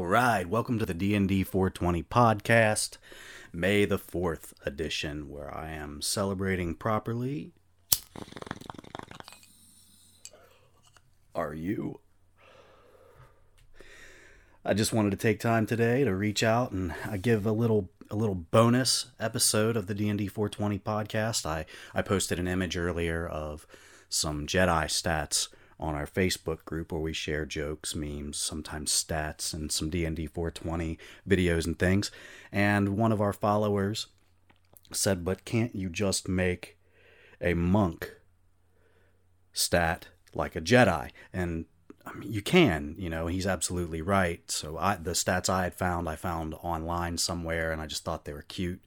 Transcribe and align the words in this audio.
All 0.00 0.06
right, 0.06 0.48
welcome 0.48 0.78
to 0.78 0.86
the 0.86 0.94
D&D 0.94 1.44
420 1.44 2.04
podcast, 2.04 2.96
May 3.52 3.84
the 3.84 3.98
4th 3.98 4.54
edition, 4.64 5.28
where 5.28 5.54
I 5.54 5.72
am 5.72 6.00
celebrating 6.00 6.74
properly. 6.74 7.52
Are 11.34 11.52
you? 11.52 12.00
I 14.64 14.72
just 14.72 14.94
wanted 14.94 15.10
to 15.10 15.18
take 15.18 15.38
time 15.38 15.66
today 15.66 16.02
to 16.04 16.14
reach 16.14 16.42
out 16.42 16.72
and 16.72 16.94
uh, 17.06 17.18
give 17.18 17.44
a 17.44 17.52
little 17.52 17.90
a 18.10 18.16
little 18.16 18.34
bonus 18.34 19.08
episode 19.20 19.76
of 19.76 19.86
the 19.86 19.94
D&D 19.94 20.28
420 20.28 20.78
podcast. 20.78 21.44
I 21.44 21.66
I 21.94 22.00
posted 22.00 22.38
an 22.38 22.48
image 22.48 22.74
earlier 22.74 23.26
of 23.26 23.66
some 24.08 24.46
Jedi 24.46 24.86
stats 24.86 25.48
on 25.80 25.94
our 25.94 26.06
Facebook 26.06 26.64
group 26.64 26.92
where 26.92 27.00
we 27.00 27.12
share 27.12 27.46
jokes, 27.46 27.94
memes, 27.94 28.36
sometimes 28.36 28.92
stats, 28.92 29.54
and 29.54 29.72
some 29.72 29.90
D&D 29.90 30.26
420 30.26 30.98
videos 31.28 31.66
and 31.66 31.78
things. 31.78 32.10
And 32.52 32.96
one 32.96 33.10
of 33.10 33.20
our 33.20 33.32
followers 33.32 34.08
said, 34.92 35.24
"But 35.24 35.44
can't 35.44 35.74
you 35.74 35.88
just 35.88 36.28
make 36.28 36.76
a 37.40 37.54
monk 37.54 38.12
stat 39.52 40.08
like 40.34 40.54
a 40.54 40.60
Jedi?" 40.60 41.10
And 41.32 41.64
I 42.04 42.12
mean, 42.14 42.32
you 42.32 42.42
can, 42.42 42.94
you 42.98 43.08
know, 43.08 43.26
he's 43.26 43.46
absolutely 43.46 44.02
right. 44.02 44.48
So 44.50 44.76
I, 44.78 44.96
the 44.96 45.12
stats 45.12 45.48
I 45.48 45.64
had 45.64 45.74
found, 45.74 46.08
I 46.08 46.16
found 46.16 46.54
online 46.62 47.18
somewhere, 47.18 47.72
and 47.72 47.80
I 47.80 47.86
just 47.86 48.04
thought 48.04 48.24
they 48.24 48.32
were 48.32 48.42
cute. 48.42 48.80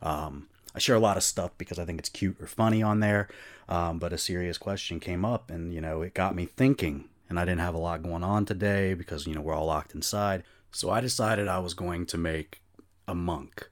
Um, 0.00 0.48
I 0.74 0.78
share 0.78 0.96
a 0.96 1.00
lot 1.00 1.16
of 1.16 1.22
stuff 1.22 1.50
because 1.58 1.78
I 1.78 1.84
think 1.84 1.98
it's 1.98 2.08
cute 2.08 2.36
or 2.40 2.46
funny 2.46 2.82
on 2.82 3.00
there. 3.00 3.28
Um, 3.68 3.98
but 3.98 4.12
a 4.12 4.18
serious 4.18 4.58
question 4.58 5.00
came 5.00 5.24
up, 5.24 5.50
and 5.50 5.72
you 5.72 5.80
know, 5.80 6.02
it 6.02 6.14
got 6.14 6.34
me 6.34 6.46
thinking. 6.46 7.08
And 7.28 7.40
I 7.40 7.46
didn't 7.46 7.60
have 7.60 7.74
a 7.74 7.78
lot 7.78 8.02
going 8.02 8.22
on 8.22 8.44
today 8.44 8.92
because 8.92 9.26
you 9.26 9.34
know 9.34 9.40
we're 9.40 9.54
all 9.54 9.66
locked 9.66 9.94
inside. 9.94 10.42
So 10.70 10.90
I 10.90 11.00
decided 11.00 11.48
I 11.48 11.60
was 11.60 11.74
going 11.74 12.06
to 12.06 12.18
make 12.18 12.60
a 13.08 13.14
monk. 13.14 13.68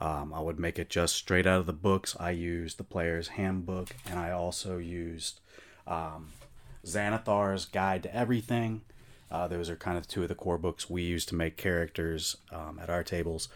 Um, 0.00 0.34
I 0.34 0.40
would 0.40 0.58
make 0.58 0.78
it 0.78 0.90
just 0.90 1.14
straight 1.14 1.46
out 1.46 1.60
of 1.60 1.66
the 1.66 1.72
books. 1.72 2.16
I 2.18 2.30
used 2.30 2.78
the 2.78 2.84
player's 2.84 3.28
handbook, 3.28 3.94
and 4.06 4.18
I 4.18 4.30
also 4.32 4.78
used 4.78 5.40
um, 5.86 6.32
Xanathar's 6.84 7.66
Guide 7.66 8.02
to 8.02 8.14
Everything. 8.14 8.82
Uh, 9.30 9.48
those 9.48 9.70
are 9.70 9.76
kind 9.76 9.96
of 9.96 10.06
two 10.06 10.22
of 10.22 10.28
the 10.28 10.34
core 10.34 10.58
books 10.58 10.90
we 10.90 11.02
use 11.02 11.24
to 11.26 11.34
make 11.34 11.56
characters 11.56 12.36
um, 12.52 12.78
at 12.80 12.90
our 12.90 13.02
tables 13.02 13.48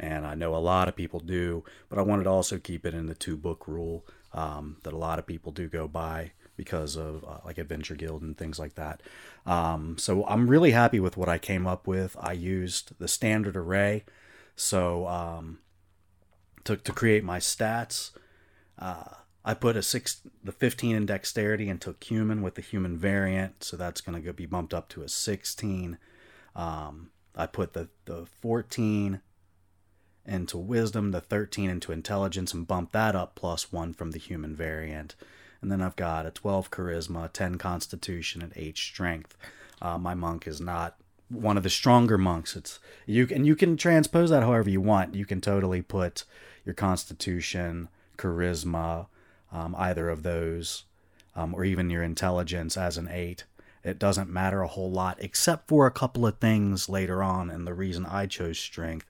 and 0.00 0.26
I 0.26 0.34
know 0.34 0.56
a 0.56 0.56
lot 0.56 0.88
of 0.88 0.96
people 0.96 1.20
do, 1.20 1.62
but 1.90 1.98
I 1.98 2.02
wanted 2.02 2.24
to 2.24 2.30
also 2.30 2.58
keep 2.58 2.86
it 2.86 2.94
in 2.94 3.06
the 3.06 3.14
two 3.14 3.36
book 3.36 3.68
rule 3.68 4.06
um, 4.32 4.78
that 4.82 4.94
a 4.94 4.98
lot 4.98 5.18
of 5.18 5.26
people 5.26 5.52
do 5.52 5.68
go 5.68 5.86
by 5.86 6.32
because 6.56 6.96
of 6.96 7.22
uh, 7.24 7.38
like 7.44 7.58
Adventure 7.58 7.94
Guild 7.94 8.22
and 8.22 8.36
things 8.36 8.58
like 8.58 8.74
that. 8.74 9.02
Um, 9.44 9.98
so 9.98 10.24
I'm 10.24 10.48
really 10.48 10.70
happy 10.70 11.00
with 11.00 11.18
what 11.18 11.28
I 11.28 11.36
came 11.36 11.66
up 11.66 11.86
with. 11.86 12.16
I 12.18 12.32
used 12.32 12.98
the 12.98 13.08
standard 13.08 13.56
array, 13.56 14.04
so 14.56 15.06
um, 15.06 15.58
to 16.64 16.76
to 16.76 16.92
create 16.92 17.22
my 17.22 17.38
stats. 17.38 18.12
Uh, 18.78 19.04
I 19.44 19.54
put 19.54 19.76
a 19.76 19.82
six, 19.82 20.20
the 20.44 20.52
15 20.52 20.96
in 20.96 21.06
dexterity 21.06 21.70
and 21.70 21.80
took 21.80 22.02
human 22.04 22.42
with 22.42 22.54
the 22.54 22.62
human 22.62 22.96
variant, 22.98 23.64
so 23.64 23.76
that's 23.76 24.00
going 24.00 24.22
to 24.22 24.32
be 24.32 24.46
bumped 24.46 24.74
up 24.74 24.88
to 24.90 25.02
a 25.02 25.08
16. 25.08 25.98
Um, 26.54 27.10
I 27.34 27.46
put 27.46 27.72
the 27.74 27.88
the 28.06 28.26
14 28.26 29.20
into 30.30 30.56
wisdom, 30.56 31.10
the 31.10 31.20
13 31.20 31.68
into 31.68 31.92
intelligence, 31.92 32.54
and 32.54 32.66
bump 32.66 32.92
that 32.92 33.16
up 33.16 33.34
plus 33.34 33.72
one 33.72 33.92
from 33.92 34.12
the 34.12 34.18
human 34.18 34.54
variant. 34.54 35.14
And 35.60 35.70
then 35.70 35.82
I've 35.82 35.96
got 35.96 36.24
a 36.24 36.30
12 36.30 36.70
charisma, 36.70 37.30
10 37.32 37.58
constitution, 37.58 38.40
and 38.40 38.52
8 38.56 38.78
strength. 38.78 39.36
Uh, 39.82 39.98
my 39.98 40.14
monk 40.14 40.46
is 40.46 40.60
not 40.60 40.96
one 41.28 41.56
of 41.56 41.62
the 41.62 41.70
stronger 41.70 42.18
monks. 42.18 42.56
It's 42.56 42.78
you 43.06 43.28
and 43.32 43.46
you 43.46 43.54
can 43.54 43.76
transpose 43.76 44.30
that 44.30 44.42
however 44.42 44.70
you 44.70 44.80
want. 44.80 45.14
You 45.14 45.24
can 45.24 45.40
totally 45.40 45.80
put 45.82 46.24
your 46.64 46.74
constitution, 46.74 47.88
charisma, 48.18 49.06
um, 49.52 49.74
either 49.78 50.08
of 50.08 50.22
those, 50.22 50.84
um, 51.36 51.54
or 51.54 51.64
even 51.64 51.90
your 51.90 52.02
intelligence 52.02 52.76
as 52.76 52.96
an 52.96 53.08
eight. 53.10 53.44
It 53.82 53.98
doesn't 53.98 54.28
matter 54.28 54.60
a 54.60 54.68
whole 54.68 54.90
lot, 54.90 55.16
except 55.20 55.68
for 55.68 55.86
a 55.86 55.90
couple 55.90 56.26
of 56.26 56.38
things 56.38 56.88
later 56.88 57.22
on. 57.22 57.48
And 57.48 57.66
the 57.66 57.74
reason 57.74 58.04
I 58.04 58.26
chose 58.26 58.58
strength 58.58 59.08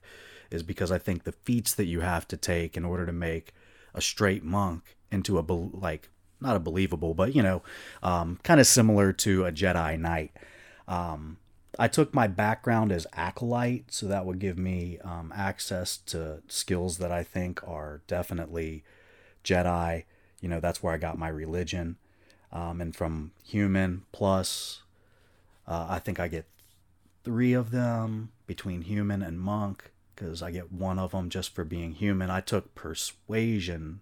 is 0.51 0.63
because 0.63 0.91
I 0.91 0.97
think 0.99 1.23
the 1.23 1.31
feats 1.31 1.73
that 1.75 1.85
you 1.85 2.01
have 2.01 2.27
to 2.27 2.37
take 2.37 2.77
in 2.77 2.85
order 2.85 3.05
to 3.05 3.13
make 3.13 3.53
a 3.93 4.01
straight 4.01 4.43
monk 4.43 4.97
into 5.11 5.39
a 5.39 5.41
like 5.41 6.09
not 6.39 6.55
a 6.55 6.59
believable, 6.59 7.13
but 7.13 7.35
you 7.35 7.41
know, 7.41 7.61
um, 8.03 8.39
kind 8.43 8.59
of 8.59 8.67
similar 8.67 9.13
to 9.13 9.45
a 9.45 9.51
Jedi 9.51 9.99
Knight. 9.99 10.31
Um, 10.87 11.37
I 11.79 11.87
took 11.87 12.13
my 12.13 12.27
background 12.27 12.91
as 12.91 13.07
acolyte, 13.13 13.93
so 13.93 14.07
that 14.07 14.25
would 14.25 14.39
give 14.39 14.57
me 14.57 14.97
um, 15.03 15.31
access 15.35 15.97
to 15.97 16.41
skills 16.47 16.97
that 16.97 17.11
I 17.11 17.23
think 17.23 17.61
are 17.65 18.01
definitely 18.07 18.83
Jedi. 19.43 20.03
You 20.41 20.49
know, 20.49 20.59
that's 20.59 20.83
where 20.83 20.93
I 20.93 20.97
got 20.97 21.17
my 21.17 21.29
religion, 21.29 21.97
um, 22.51 22.81
and 22.81 22.95
from 22.95 23.31
human 23.43 24.03
plus, 24.11 24.81
uh, 25.67 25.87
I 25.89 25.99
think 25.99 26.19
I 26.19 26.27
get 26.27 26.45
three 27.23 27.53
of 27.53 27.71
them 27.71 28.31
between 28.47 28.81
human 28.81 29.21
and 29.21 29.39
monk 29.39 29.90
because 30.21 30.43
I 30.43 30.51
get 30.51 30.71
one 30.71 30.99
of 30.99 31.11
them 31.11 31.29
just 31.29 31.55
for 31.55 31.63
being 31.63 31.93
human. 31.93 32.29
I 32.29 32.41
took 32.41 32.75
persuasion 32.75 34.01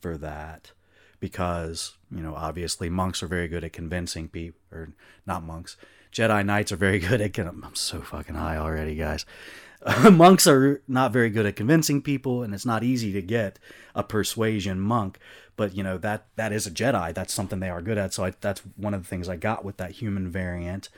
for 0.00 0.16
that 0.18 0.72
because, 1.20 1.96
you 2.10 2.20
know, 2.20 2.34
obviously 2.34 2.90
monks 2.90 3.22
are 3.22 3.28
very 3.28 3.46
good 3.46 3.62
at 3.62 3.72
convincing 3.72 4.28
people, 4.28 4.60
or 4.72 4.88
not 5.24 5.44
monks. 5.44 5.76
Jedi 6.12 6.44
Knights 6.44 6.72
are 6.72 6.76
very 6.76 6.98
good 6.98 7.20
at. 7.20 7.38
I'm 7.38 7.74
so 7.74 8.00
fucking 8.00 8.34
high 8.34 8.56
already, 8.56 8.96
guys. 8.96 9.24
monks 10.10 10.48
are 10.48 10.82
not 10.88 11.12
very 11.12 11.30
good 11.30 11.46
at 11.46 11.54
convincing 11.54 12.02
people, 12.02 12.42
and 12.42 12.52
it's 12.52 12.66
not 12.66 12.82
easy 12.82 13.12
to 13.12 13.22
get 13.22 13.60
a 13.94 14.02
persuasion 14.02 14.80
monk. 14.80 15.18
But 15.54 15.76
you 15.76 15.84
know 15.84 15.96
that 15.98 16.26
that 16.34 16.52
is 16.52 16.66
a 16.66 16.70
Jedi. 16.72 17.14
That's 17.14 17.32
something 17.32 17.60
they 17.60 17.70
are 17.70 17.80
good 17.80 17.98
at. 17.98 18.12
So 18.12 18.24
I, 18.24 18.32
that's 18.40 18.62
one 18.76 18.94
of 18.94 19.04
the 19.04 19.08
things 19.08 19.28
I 19.28 19.36
got 19.36 19.64
with 19.64 19.76
that 19.76 19.92
human 19.92 20.28
variant. 20.28 20.88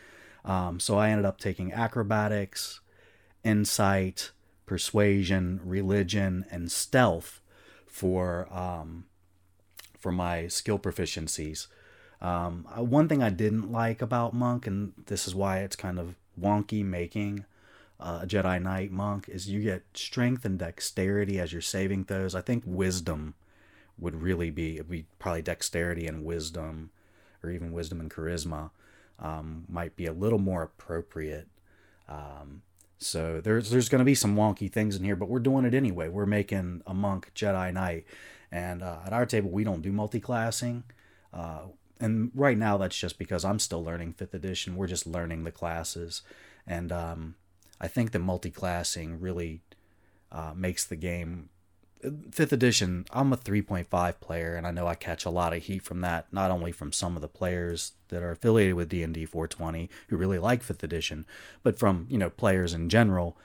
Um, 0.44 0.80
so 0.80 0.96
I 0.96 1.10
ended 1.10 1.26
up 1.26 1.38
taking 1.38 1.72
acrobatics, 1.72 2.80
insight, 3.44 4.30
persuasion, 4.68 5.60
religion, 5.64 6.44
and 6.50 6.70
stealth 6.70 7.40
for 7.86 8.46
um, 8.52 9.06
for 9.98 10.12
my 10.12 10.46
skill 10.46 10.78
proficiencies. 10.78 11.66
Um, 12.20 12.66
uh, 12.76 12.82
one 12.82 13.08
thing 13.08 13.22
I 13.22 13.30
didn't 13.30 13.72
like 13.72 14.02
about 14.02 14.34
monk, 14.34 14.66
and 14.66 14.92
this 15.06 15.26
is 15.26 15.34
why 15.34 15.60
it's 15.60 15.76
kind 15.76 15.98
of 15.98 16.14
wonky 16.40 16.84
making 16.84 17.44
uh, 17.98 18.20
a 18.22 18.26
Jedi 18.26 18.62
Knight 18.62 18.92
monk, 18.92 19.28
is 19.28 19.48
you 19.48 19.62
get 19.62 19.84
strength 19.94 20.44
and 20.44 20.58
dexterity 20.58 21.40
as 21.40 21.52
you're 21.52 21.62
saving 21.62 22.04
those. 22.04 22.34
I 22.34 22.40
think 22.40 22.62
wisdom 22.66 23.34
would 23.98 24.22
really 24.22 24.50
be 24.50 24.80
be 24.80 25.06
probably 25.18 25.42
dexterity 25.42 26.06
and 26.06 26.24
wisdom, 26.24 26.90
or 27.42 27.50
even 27.50 27.72
wisdom 27.72 28.00
and 28.00 28.10
charisma, 28.10 28.70
um, 29.18 29.64
might 29.68 29.96
be 29.96 30.06
a 30.06 30.12
little 30.12 30.38
more 30.38 30.62
appropriate. 30.62 31.48
Um, 32.08 32.62
so 32.98 33.40
there's 33.40 33.70
there's 33.70 33.88
going 33.88 34.00
to 34.00 34.04
be 34.04 34.14
some 34.14 34.36
wonky 34.36 34.70
things 34.70 34.96
in 34.96 35.04
here, 35.04 35.16
but 35.16 35.28
we're 35.28 35.38
doing 35.38 35.64
it 35.64 35.74
anyway. 35.74 36.08
We're 36.08 36.26
making 36.26 36.82
a 36.86 36.94
monk 36.94 37.30
Jedi 37.34 37.72
Knight, 37.72 38.04
and 38.50 38.82
uh, 38.82 38.98
at 39.06 39.12
our 39.12 39.26
table 39.26 39.50
we 39.50 39.64
don't 39.64 39.82
do 39.82 39.92
multi-classing. 39.92 40.84
Uh, 41.32 41.60
and 42.00 42.30
right 42.34 42.58
now 42.58 42.76
that's 42.76 42.98
just 42.98 43.18
because 43.18 43.44
I'm 43.44 43.58
still 43.58 43.82
learning 43.84 44.14
fifth 44.14 44.34
edition. 44.34 44.76
We're 44.76 44.86
just 44.86 45.06
learning 45.06 45.44
the 45.44 45.52
classes, 45.52 46.22
and 46.66 46.90
um, 46.90 47.36
I 47.80 47.88
think 47.88 48.10
the 48.10 48.18
multi-classing 48.18 49.20
really 49.20 49.62
uh, 50.32 50.52
makes 50.56 50.84
the 50.84 50.96
game 50.96 51.50
fifth 52.30 52.52
edition, 52.52 53.06
I'm 53.12 53.32
a 53.32 53.36
3.5 53.36 54.20
player, 54.20 54.54
and 54.54 54.66
I 54.66 54.70
know 54.70 54.86
I 54.86 54.94
catch 54.94 55.24
a 55.24 55.30
lot 55.30 55.52
of 55.52 55.62
heat 55.64 55.82
from 55.82 56.00
that, 56.02 56.26
not 56.32 56.50
only 56.50 56.72
from 56.72 56.92
some 56.92 57.16
of 57.16 57.22
the 57.22 57.28
players 57.28 57.92
that 58.08 58.22
are 58.22 58.30
affiliated 58.30 58.74
with 58.74 58.88
D&D 58.88 59.24
420 59.24 59.90
who 60.08 60.16
really 60.16 60.38
like 60.38 60.62
fifth 60.62 60.82
edition, 60.82 61.26
but 61.62 61.78
from 61.78 62.06
you 62.10 62.18
know 62.18 62.30
players 62.30 62.74
in 62.74 62.88
general. 62.88 63.36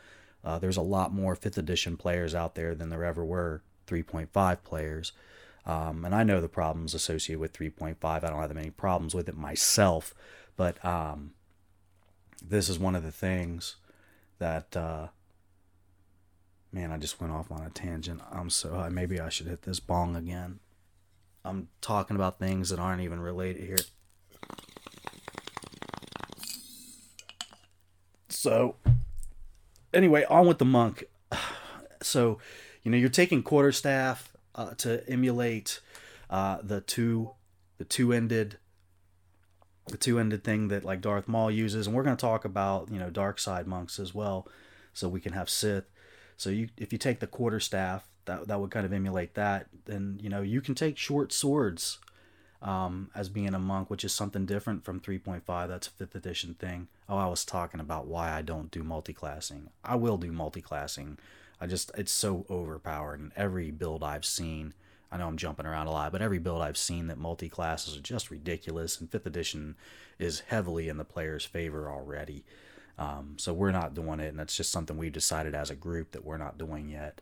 Uh, 0.43 0.59
there's 0.59 0.77
a 0.77 0.81
lot 0.81 1.13
more 1.13 1.35
fifth 1.35 1.57
edition 1.57 1.95
players 1.95 2.35
out 2.35 2.55
there 2.55 2.75
than 2.75 2.89
there 2.89 3.05
ever 3.05 3.23
were 3.23 3.61
3.5 3.87 4.63
players. 4.63 5.13
Um, 5.65 6.03
and 6.03 6.13
I 6.13 6.23
know 6.23 6.41
the 6.41 6.49
problems 6.49 6.93
associated 6.93 7.39
with 7.39 7.53
3.5. 7.53 7.95
I 8.03 8.19
don't 8.19 8.41
have 8.41 8.53
many 8.53 8.69
problems 8.69 9.15
with 9.15 9.29
it 9.29 9.37
myself, 9.37 10.13
but 10.57 10.83
um, 10.83 11.31
this 12.45 12.67
is 12.67 12.77
one 12.77 12.95
of 12.95 13.03
the 13.03 13.11
things 13.11 13.77
that 14.39 14.75
uh, 14.75 15.07
Man, 16.73 16.91
I 16.91 16.97
just 16.97 17.21
went 17.21 17.31
off 17.31 17.51
on 17.51 17.61
a 17.61 17.69
tangent. 17.69 18.19
I'm 18.31 18.49
so 18.49 18.73
high. 18.73 18.89
Maybe 18.89 19.19
I 19.19 19.29
should 19.29 19.45
hit 19.45 19.61
this 19.61 19.79
bong 19.79 20.15
again. 20.15 20.59
I'm 21.45 21.69
talking 21.81 22.15
about 22.15 22.39
things 22.39 22.69
that 22.69 22.79
aren't 22.79 23.01
even 23.01 23.19
related 23.19 23.63
here. 23.63 23.77
So, 28.27 28.77
anyway, 29.93 30.25
on 30.25 30.47
with 30.47 30.57
the 30.57 30.65
monk. 30.65 31.05
So, 32.01 32.37
you 32.83 32.91
know, 32.91 32.97
you're 32.97 33.07
taking 33.07 33.43
quarterstaff 33.43 34.33
uh, 34.55 34.71
to 34.79 35.09
emulate 35.09 35.79
uh, 36.29 36.57
the 36.61 36.81
two, 36.81 37.31
the 37.77 37.85
two-ended 37.85 38.57
the 39.87 39.97
two-ended 39.97 40.43
thing 40.43 40.67
that 40.67 40.83
like 40.83 40.99
Darth 40.99 41.29
Maul 41.29 41.49
uses, 41.49 41.87
and 41.87 41.95
we're 41.95 42.03
going 42.03 42.15
to 42.15 42.21
talk 42.21 42.43
about 42.43 42.91
you 42.91 42.99
know 42.99 43.09
dark 43.09 43.39
side 43.39 43.67
monks 43.67 43.99
as 43.99 44.13
well, 44.13 44.47
so 44.91 45.07
we 45.07 45.21
can 45.21 45.31
have 45.31 45.49
Sith. 45.49 45.85
So 46.37 46.49
you 46.49 46.69
if 46.77 46.91
you 46.91 46.97
take 46.97 47.19
the 47.19 47.27
quarter 47.27 47.59
staff, 47.59 48.07
that 48.25 48.47
that 48.47 48.59
would 48.59 48.71
kind 48.71 48.85
of 48.85 48.93
emulate 48.93 49.35
that. 49.35 49.67
Then 49.85 50.19
you 50.21 50.29
know 50.29 50.41
you 50.41 50.61
can 50.61 50.75
take 50.75 50.97
short 50.97 51.31
swords 51.31 51.99
um, 52.61 53.09
as 53.13 53.29
being 53.29 53.53
a 53.53 53.59
monk, 53.59 53.89
which 53.89 54.05
is 54.05 54.13
something 54.13 54.45
different 54.45 54.85
from 54.85 55.01
3.5. 55.01 55.43
That's 55.67 55.87
a 55.87 55.91
fifth 55.91 56.15
edition 56.15 56.53
thing. 56.53 56.87
Oh, 57.09 57.17
I 57.17 57.27
was 57.27 57.43
talking 57.43 57.79
about 57.79 58.07
why 58.07 58.31
I 58.31 58.41
don't 58.41 58.71
do 58.71 58.83
multiclassing. 58.83 59.67
I 59.83 59.95
will 59.95 60.17
do 60.17 60.31
multiclassing. 60.31 61.17
I 61.59 61.67
just 61.67 61.91
it's 61.97 62.11
so 62.11 62.45
overpowered, 62.49 63.19
and 63.19 63.31
every 63.35 63.71
build 63.71 64.03
I've 64.03 64.25
seen 64.25 64.73
I 65.13 65.17
know 65.17 65.27
I'm 65.27 65.37
jumping 65.37 65.67
around 65.67 65.85
a 65.85 65.91
lot, 65.91 66.11
but 66.11 66.23
every 66.23 66.39
build 66.39 66.63
I've 66.63 66.75
seen 66.75 67.05
that 67.05 67.19
multi 67.19 67.47
classes 67.47 67.95
are 67.95 68.01
just 68.01 68.31
ridiculous, 68.31 68.99
and 68.99 69.11
fifth 69.11 69.27
edition 69.27 69.75
is 70.17 70.39
heavily 70.47 70.89
in 70.89 70.97
the 70.97 71.03
player's 71.03 71.45
favor 71.45 71.87
already. 71.87 72.43
Um, 72.97 73.35
so 73.37 73.53
we're 73.53 73.71
not 73.71 73.93
doing 73.93 74.19
it, 74.19 74.27
and 74.27 74.39
that's 74.39 74.55
just 74.55 74.71
something 74.71 74.97
we've 74.97 75.11
decided 75.11 75.55
as 75.55 75.69
a 75.69 75.75
group 75.75 76.11
that 76.11 76.23
we're 76.23 76.37
not 76.37 76.57
doing 76.57 76.89
yet. 76.89 77.21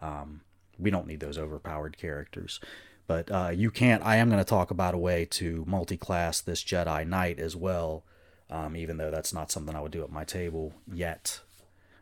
Um, 0.00 0.40
we 0.78 0.90
don't 0.90 1.06
need 1.06 1.20
those 1.20 1.38
overpowered 1.38 1.98
characters. 1.98 2.60
But 3.06 3.30
uh, 3.30 3.50
you 3.54 3.70
can't. 3.70 4.04
I 4.04 4.16
am 4.16 4.28
going 4.28 4.38
to 4.38 4.44
talk 4.44 4.70
about 4.70 4.94
a 4.94 4.98
way 4.98 5.26
to 5.32 5.64
multi-class 5.66 6.40
this 6.40 6.62
Jedi 6.62 7.06
Knight 7.06 7.38
as 7.38 7.54
well, 7.56 8.04
um, 8.48 8.76
even 8.76 8.96
though 8.96 9.10
that's 9.10 9.34
not 9.34 9.50
something 9.50 9.74
I 9.74 9.80
would 9.80 9.92
do 9.92 10.02
at 10.02 10.10
my 10.10 10.24
table 10.24 10.72
yet, 10.90 11.40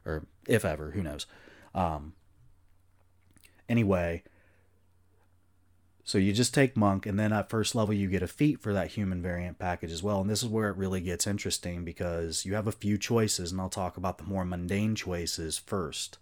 or 0.04 0.26
if 0.46 0.64
ever. 0.64 0.92
Who 0.92 1.02
knows? 1.02 1.26
Um, 1.74 2.12
anyway, 3.68 4.22
so 6.10 6.18
you 6.18 6.32
just 6.32 6.52
take 6.52 6.76
monk, 6.76 7.06
and 7.06 7.16
then 7.20 7.32
at 7.32 7.48
first 7.48 7.76
level 7.76 7.94
you 7.94 8.08
get 8.08 8.20
a 8.20 8.26
feat 8.26 8.60
for 8.60 8.72
that 8.72 8.88
human 8.88 9.22
variant 9.22 9.60
package 9.60 9.92
as 9.92 10.02
well. 10.02 10.20
And 10.20 10.28
this 10.28 10.42
is 10.42 10.48
where 10.48 10.68
it 10.68 10.76
really 10.76 11.00
gets 11.00 11.24
interesting 11.24 11.84
because 11.84 12.44
you 12.44 12.54
have 12.54 12.66
a 12.66 12.72
few 12.72 12.98
choices, 12.98 13.52
and 13.52 13.60
I'll 13.60 13.68
talk 13.68 13.96
about 13.96 14.18
the 14.18 14.24
more 14.24 14.44
mundane 14.44 14.96
choices 14.96 15.56
first. 15.56 16.18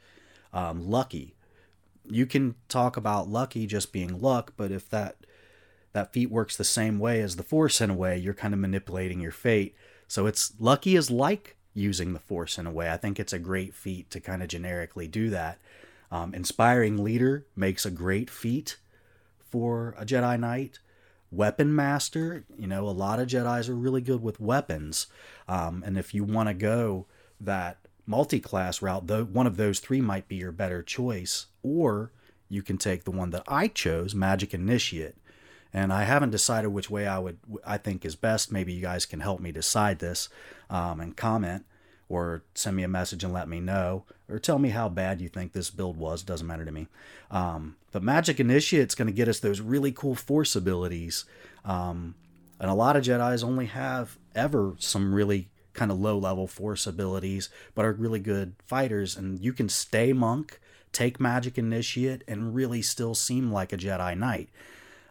Um, 0.53 0.87
lucky, 0.87 1.37
you 2.05 2.27
can 2.27 2.57
talk 2.69 2.99
about 2.99 3.31
lucky 3.31 3.67
just 3.67 3.91
being 3.91 4.21
luck, 4.21 4.53
but 4.59 4.71
if 4.71 4.91
that 4.91 5.17
that 5.95 6.13
feat 6.13 6.31
works 6.31 6.55
the 6.55 6.65
same 6.65 6.99
way 6.99 7.23
as 7.23 7.37
the 7.37 7.43
force 7.43 7.81
in 7.81 7.89
a 7.89 7.95
way, 7.95 8.19
you're 8.19 8.35
kind 8.35 8.53
of 8.53 8.61
manipulating 8.61 9.23
your 9.23 9.33
fate. 9.33 9.75
So 10.07 10.27
it's 10.27 10.53
lucky 10.59 10.97
is 10.97 11.11
like 11.11 11.57
using 11.73 12.13
the 12.13 12.19
force 12.19 12.59
in 12.59 12.67
a 12.67 12.71
way. 12.71 12.91
I 12.91 12.99
think 12.99 13.19
it's 13.19 13.33
a 13.33 13.39
great 13.39 13.73
feat 13.73 14.11
to 14.11 14.21
kind 14.21 14.43
of 14.43 14.49
generically 14.49 15.09
do 15.09 15.31
that. 15.31 15.57
Um, 16.13 16.35
inspiring 16.35 17.03
leader 17.03 17.47
makes 17.57 17.87
a 17.87 17.91
great 17.91 18.29
feat 18.29 18.77
for 19.51 19.95
a 19.99 20.05
Jedi 20.05 20.39
Knight. 20.39 20.79
Weapon 21.31 21.75
Master, 21.75 22.45
you 22.57 22.67
know, 22.67 22.89
a 22.89 22.91
lot 22.91 23.21
of 23.21 23.29
Jedi's 23.29 23.69
are 23.69 23.75
really 23.75 24.01
good 24.01 24.23
with 24.23 24.41
weapons. 24.41 25.09
Um, 25.47 25.83
and 25.85 25.99
if 25.99 26.15
you 26.15 26.25
want 26.25 26.49
to 26.49 26.55
go 26.55 27.07
that 27.41 27.79
multi 28.07 28.41
class 28.41 28.81
route, 28.81 29.07
though, 29.07 29.25
one 29.25 29.47
of 29.47 29.59
those 29.59 29.79
three 29.79 30.01
might 30.01 30.27
be 30.27 30.37
your 30.37 30.53
better 30.53 30.83
choice. 30.83 31.47
Or 31.63 32.13
you 32.49 32.63
can 32.63 32.79
take 32.79 33.05
the 33.05 33.11
one 33.11 33.31
that 33.31 33.43
I 33.47 33.69
chose, 33.69 34.15
Magic 34.15 34.55
Initiate. 34.55 35.17
And 35.71 35.93
I 35.93 36.05
haven't 36.05 36.31
decided 36.31 36.69
which 36.69 36.89
way 36.89 37.07
I 37.07 37.19
would 37.19 37.39
I 37.65 37.77
think 37.77 38.07
is 38.07 38.17
best. 38.17 38.51
Maybe 38.51 38.73
you 38.73 38.81
guys 38.81 39.05
can 39.05 39.21
help 39.21 39.39
me 39.39 39.53
decide 39.53 39.99
this 39.99 40.31
um, 40.71 40.99
and 40.99 41.15
comment 41.15 41.67
or 42.09 42.43
send 42.55 42.77
me 42.77 42.83
a 42.83 42.89
message 42.89 43.25
and 43.25 43.33
let 43.33 43.49
me 43.49 43.61
know, 43.61 44.05
or 44.29 44.39
tell 44.39 44.59
me 44.59 44.71
how 44.71 44.89
bad 44.89 45.21
you 45.21 45.29
think 45.29 45.53
this 45.53 45.71
build 45.71 45.97
was. 45.97 46.23
Doesn't 46.23 46.47
matter 46.47 46.65
to 46.65 46.73
me. 46.73 46.89
Um, 47.31 47.77
but 47.93 48.03
Magic 48.03 48.41
Initiate's 48.41 48.95
going 48.95 49.07
to 49.07 49.13
get 49.13 49.29
us 49.29 49.41
those 49.41 49.61
really 49.61 49.93
cool 49.93 50.15
Force 50.15 50.57
abilities, 50.57 51.25
um, 51.65 52.15
and 52.61 52.71
a 52.71 52.75
lot 52.75 52.97
of 52.97 53.05
Jedi's 53.05 53.45
only 53.45 53.67
have 53.67 54.19
ever 54.35 54.75
some 54.79 55.15
really 55.15 55.49
kind 55.75 55.91
of 55.91 56.01
low 56.01 56.19
level 56.19 56.47
Force 56.47 56.87
abilities, 56.87 57.49
but 57.75 57.85
are 57.85 57.93
really 57.93 58.21
good 58.21 58.55
fighters. 58.67 59.17
And 59.17 59.39
you 59.39 59.53
can 59.53 59.69
stay 59.69 60.13
monk, 60.13 60.61
take 60.93 61.21
Magic 61.21 61.57
Initiate, 61.57 62.25
and 62.27 62.55
really 62.55 62.83
still 62.83 63.15
seem 63.15 63.53
like 63.53 63.73
a 63.73 63.77
Jedi 63.77 64.19
Knight. 64.19 64.49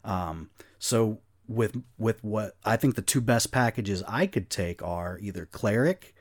Um, 0.03 0.49
so 0.79 1.19
with 1.47 1.81
with 1.97 2.23
what 2.23 2.55
I 2.65 2.75
think 2.75 2.95
the 2.95 3.01
two 3.01 3.21
best 3.21 3.51
packages 3.51 4.03
I 4.07 4.27
could 4.27 4.49
take 4.49 4.83
are 4.83 5.17
either 5.21 5.45
cleric 5.45 6.13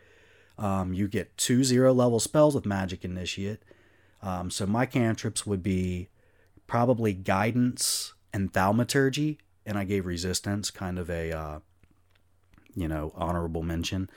um, 0.58 0.92
you 0.92 1.08
get 1.08 1.36
two 1.36 1.64
zero 1.64 1.92
level 1.92 2.20
spells 2.20 2.54
with 2.54 2.66
Magic 2.66 3.04
Initiate. 3.04 3.62
Um, 4.22 4.50
so 4.50 4.66
my 4.66 4.86
cantrips 4.86 5.46
would 5.46 5.62
be 5.62 6.08
probably 6.66 7.12
Guidance 7.12 8.14
and 8.32 8.52
Thaumaturgy, 8.52 9.38
and 9.64 9.78
I 9.78 9.84
gave 9.84 10.06
Resistance 10.06 10.70
kind 10.70 10.98
of 10.98 11.10
a, 11.10 11.32
uh, 11.32 11.58
you 12.74 12.88
know, 12.88 13.12
honorable 13.14 13.62
mention. 13.62 14.10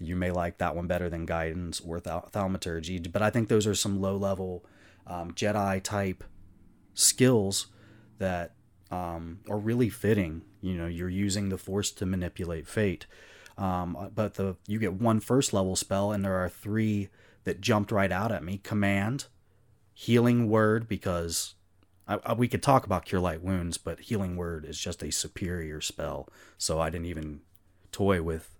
You 0.00 0.16
may 0.16 0.30
like 0.30 0.58
that 0.58 0.74
one 0.74 0.86
better 0.86 1.08
than 1.08 1.26
Guidance 1.26 1.80
or 1.80 2.00
Thau- 2.00 2.28
Thaumaturgy, 2.32 2.98
but 2.98 3.22
I 3.22 3.30
think 3.30 3.48
those 3.48 3.66
are 3.66 3.74
some 3.74 4.00
low 4.00 4.16
level 4.16 4.64
um, 5.06 5.32
Jedi 5.32 5.82
type 5.82 6.24
skills 6.94 7.66
that 8.18 8.54
um, 8.90 9.40
are 9.48 9.58
really 9.58 9.88
fitting. 9.88 10.42
You 10.60 10.74
know, 10.74 10.86
you're 10.86 11.08
using 11.08 11.48
the 11.48 11.58
Force 11.58 11.90
to 11.92 12.06
manipulate 12.06 12.66
fate. 12.66 13.06
Um, 13.58 14.10
but 14.14 14.34
the 14.34 14.56
you 14.66 14.78
get 14.78 14.94
one 14.94 15.20
first 15.20 15.52
level 15.52 15.76
spell, 15.76 16.12
and 16.12 16.24
there 16.24 16.36
are 16.36 16.48
three 16.48 17.08
that 17.44 17.60
jumped 17.60 17.92
right 17.92 18.12
out 18.12 18.32
at 18.32 18.44
me: 18.44 18.58
command, 18.58 19.26
healing 19.92 20.48
word, 20.48 20.88
because 20.88 21.54
I, 22.06 22.18
I, 22.24 22.32
we 22.34 22.48
could 22.48 22.62
talk 22.62 22.86
about 22.86 23.04
cure 23.04 23.20
light 23.20 23.42
wounds, 23.42 23.78
but 23.78 24.00
healing 24.00 24.36
word 24.36 24.64
is 24.64 24.78
just 24.78 25.02
a 25.02 25.12
superior 25.12 25.80
spell, 25.80 26.28
so 26.56 26.80
I 26.80 26.90
didn't 26.90 27.06
even 27.06 27.40
toy 27.90 28.22
with 28.22 28.56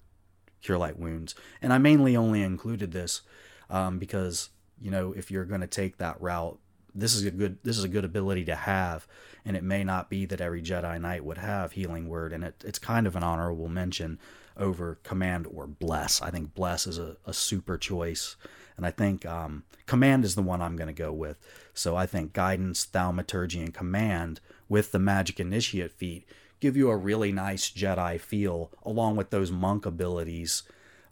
cure 0.61 0.79
light 0.79 0.99
wounds, 0.99 1.35
and 1.61 1.73
I 1.73 1.79
mainly 1.79 2.17
only 2.17 2.43
included 2.43 2.93
this 2.93 3.23
um, 3.71 3.99
because 3.99 4.51
you 4.81 4.91
know 4.91 5.13
if 5.13 5.31
you're 5.31 5.45
going 5.45 5.63
to 5.63 5.67
take 5.67 5.97
that 5.99 6.21
route, 6.21 6.59
this 6.95 7.15
is 7.15 7.25
a 7.25 7.31
good 7.31 7.59
this 7.63 7.79
is 7.79 7.85
a 7.85 7.89
good 7.89 8.05
ability 8.05 8.45
to 8.47 8.55
have. 8.55 9.07
And 9.45 9.57
it 9.57 9.65
may 9.65 9.83
not 9.83 10.09
be 10.09 10.25
that 10.27 10.41
every 10.41 10.63
jedi 10.63 11.01
knight 11.01 11.25
would 11.25 11.39
have 11.39 11.73
healing 11.73 12.09
word 12.09 12.33
and 12.33 12.45
it, 12.45 12.63
it's 12.65 12.79
kind 12.79 13.07
of 13.07 13.17
an 13.17 13.25
honorable 13.25 13.69
mention 13.69 14.21
over 14.57 14.99
command 15.03 15.47
or 15.53 15.67
bless. 15.67 16.21
I 16.23 16.31
think 16.31 16.55
bless 16.55 16.87
is 16.87 16.99
a, 16.99 17.17
a 17.27 17.33
super 17.33 17.79
choice. 17.79 18.37
And 18.77 18.87
i 18.87 18.91
think 18.91 19.27
um, 19.27 19.65
command 19.87 20.25
is 20.25 20.35
the 20.35 20.43
one 20.43 20.63
i'm 20.63 20.77
going 20.77 20.89
to 20.89 21.03
go 21.03 21.13
with. 21.13 21.37
So 21.75 21.95
i 21.97 22.07
think 22.07 22.33
guidance 22.33 22.85
thaumaturgy 22.85 23.61
and 23.61 23.75
command 23.75 24.41
with 24.69 24.93
the 24.93 24.99
magic 24.99 25.39
initiate 25.39 25.93
feat 25.93 26.25
give 26.61 26.77
you 26.77 26.91
a 26.91 26.97
really 26.97 27.33
nice 27.33 27.71
jedi 27.71 28.21
feel 28.21 28.71
along 28.85 29.17
with 29.17 29.31
those 29.31 29.51
monk 29.51 29.85
abilities 29.85 30.63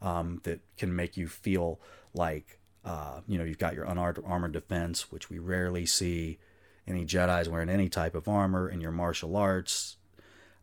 um, 0.00 0.40
that 0.44 0.60
can 0.78 0.94
make 0.94 1.16
you 1.16 1.28
feel 1.28 1.80
like 2.14 2.60
uh, 2.84 3.20
you 3.26 3.38
know, 3.38 3.44
you've 3.44 3.58
got 3.58 3.74
your 3.74 3.84
unarmored 3.84 4.52
defense, 4.52 5.12
which 5.12 5.28
we 5.28 5.38
rarely 5.38 5.84
see 5.84 6.38
any 6.86 7.04
Jedi's 7.04 7.48
wearing 7.48 7.68
any 7.68 7.88
type 7.88 8.14
of 8.14 8.26
armor 8.26 8.68
in 8.68 8.80
your 8.80 8.90
martial 8.90 9.36
arts. 9.36 9.96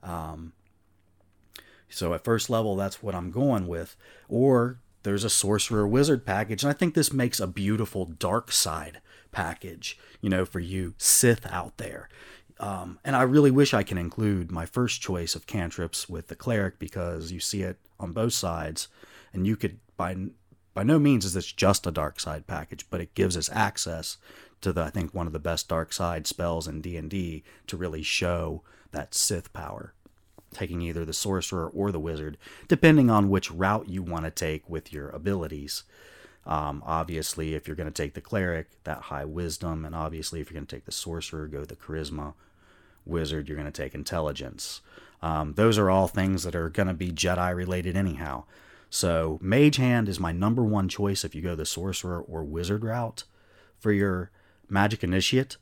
Um, 0.02 0.54
so 1.90 2.14
at 2.14 2.24
first 2.24 2.50
level, 2.50 2.76
that's 2.76 3.02
what 3.02 3.16
I'm 3.16 3.32
going 3.32 3.68
with. 3.68 3.96
Or 4.28 4.80
there's 5.04 5.24
a 5.24 5.30
sorcerer 5.30 5.88
wizard 5.88 6.26
package, 6.26 6.64
and 6.64 6.70
I 6.70 6.74
think 6.74 6.94
this 6.94 7.14
makes 7.14 7.40
a 7.40 7.48
beautiful 7.48 8.06
dark 8.06 8.52
side 8.52 9.02
package, 9.32 9.98
you 10.22 10.30
know, 10.30 10.46
for 10.46 10.60
you 10.60 10.96
Sith 10.98 11.46
out 11.46 11.78
there. 11.78 12.10
Um, 12.60 13.00
and 13.06 13.16
I 13.16 13.22
really 13.22 13.52
wish 13.52 13.74
I 13.74 13.84
can 13.84 13.98
include 13.98 14.52
my 14.52 14.66
first 14.66 15.02
choice 15.02 15.36
of 15.36 15.46
cantrips 15.46 16.10
with 16.10 16.28
the 16.28 16.36
cleric 16.36 16.80
because 16.80 17.32
you 17.32 17.40
see 17.40 17.62
it 17.62 17.78
on 18.00 18.14
both 18.14 18.34
sides, 18.34 18.88
and 19.32 19.46
you 19.46 19.56
could 19.56 19.80
by 19.96 20.16
by 20.74 20.84
no 20.84 21.00
means 21.00 21.26
is 21.26 21.34
this 21.34 21.52
just 21.52 21.88
a 21.88 21.92
dark 21.92 22.20
side 22.20 22.46
package, 22.46 22.88
but 22.90 23.02
it 23.02 23.16
gives 23.16 23.38
us 23.38 23.50
access 23.52 24.18
to 24.62 24.74
the 24.74 24.84
I 24.84 24.90
think 24.90 25.14
one 25.14 25.28
of 25.28 25.34
the 25.34 25.40
best 25.40 25.68
dark 25.68 25.94
side 25.94 26.28
spells 26.28 26.68
in 26.68 26.82
D&D 26.82 27.44
to 27.68 27.78
really 27.78 28.04
show 28.04 28.64
that 28.92 29.14
Sith 29.14 29.54
power. 29.54 29.94
Taking 30.54 30.82
either 30.82 31.06
the 31.06 31.14
sorcerer 31.14 31.68
or 31.68 31.92
the 31.92 32.00
wizard, 32.00 32.38
depending 32.68 33.10
on 33.10 33.30
which 33.30 33.52
route 33.52 33.90
you 33.90 34.02
want 34.02 34.26
to 34.26 34.32
take 34.32 34.70
with 34.70 34.94
your 34.94 35.10
abilities. 35.10 35.84
Um, 36.46 36.82
obviously, 36.86 37.54
if 37.54 37.68
you're 37.68 37.76
going 37.76 37.92
to 37.92 38.04
take 38.04 38.14
the 38.14 38.22
cleric, 38.22 38.68
that 38.86 39.04
high 39.04 39.26
wisdom, 39.26 39.84
and 39.84 39.94
obviously, 39.94 40.40
if 40.40 40.50
you're 40.50 40.56
going 40.56 40.66
to 40.66 40.76
take 40.76 40.86
the 40.86 40.92
sorcerer, 40.94 41.48
go 41.48 41.66
the 41.66 41.76
charisma. 41.76 42.34
Wizard, 43.06 43.48
you're 43.48 43.58
going 43.58 43.72
to 43.72 43.84
take 43.84 43.94
intelligence. 43.94 44.82
Um, 45.22 45.54
those 45.54 45.78
are 45.78 45.90
all 45.90 46.08
things 46.08 46.44
that 46.44 46.56
are 46.56 46.70
going 46.70 46.88
to 46.88 46.94
be 46.94 47.12
Jedi 47.12 47.54
related, 47.56 47.98
anyhow. 47.98 48.44
So 48.90 49.40
Mage 49.42 49.78
Hand 49.78 50.08
is 50.08 50.20
my 50.20 50.32
number 50.32 50.64
one 50.64 50.88
choice 50.88 51.26
if 51.26 51.36
you 51.36 51.42
go 51.42 51.56
the 51.56 51.66
Sorcerer 51.66 52.22
or 52.22 52.44
Wizard 52.44 52.84
route 52.84 53.24
for 53.78 53.92
your 53.92 54.32
Magic 54.70 55.04
Initiate. 55.04 55.58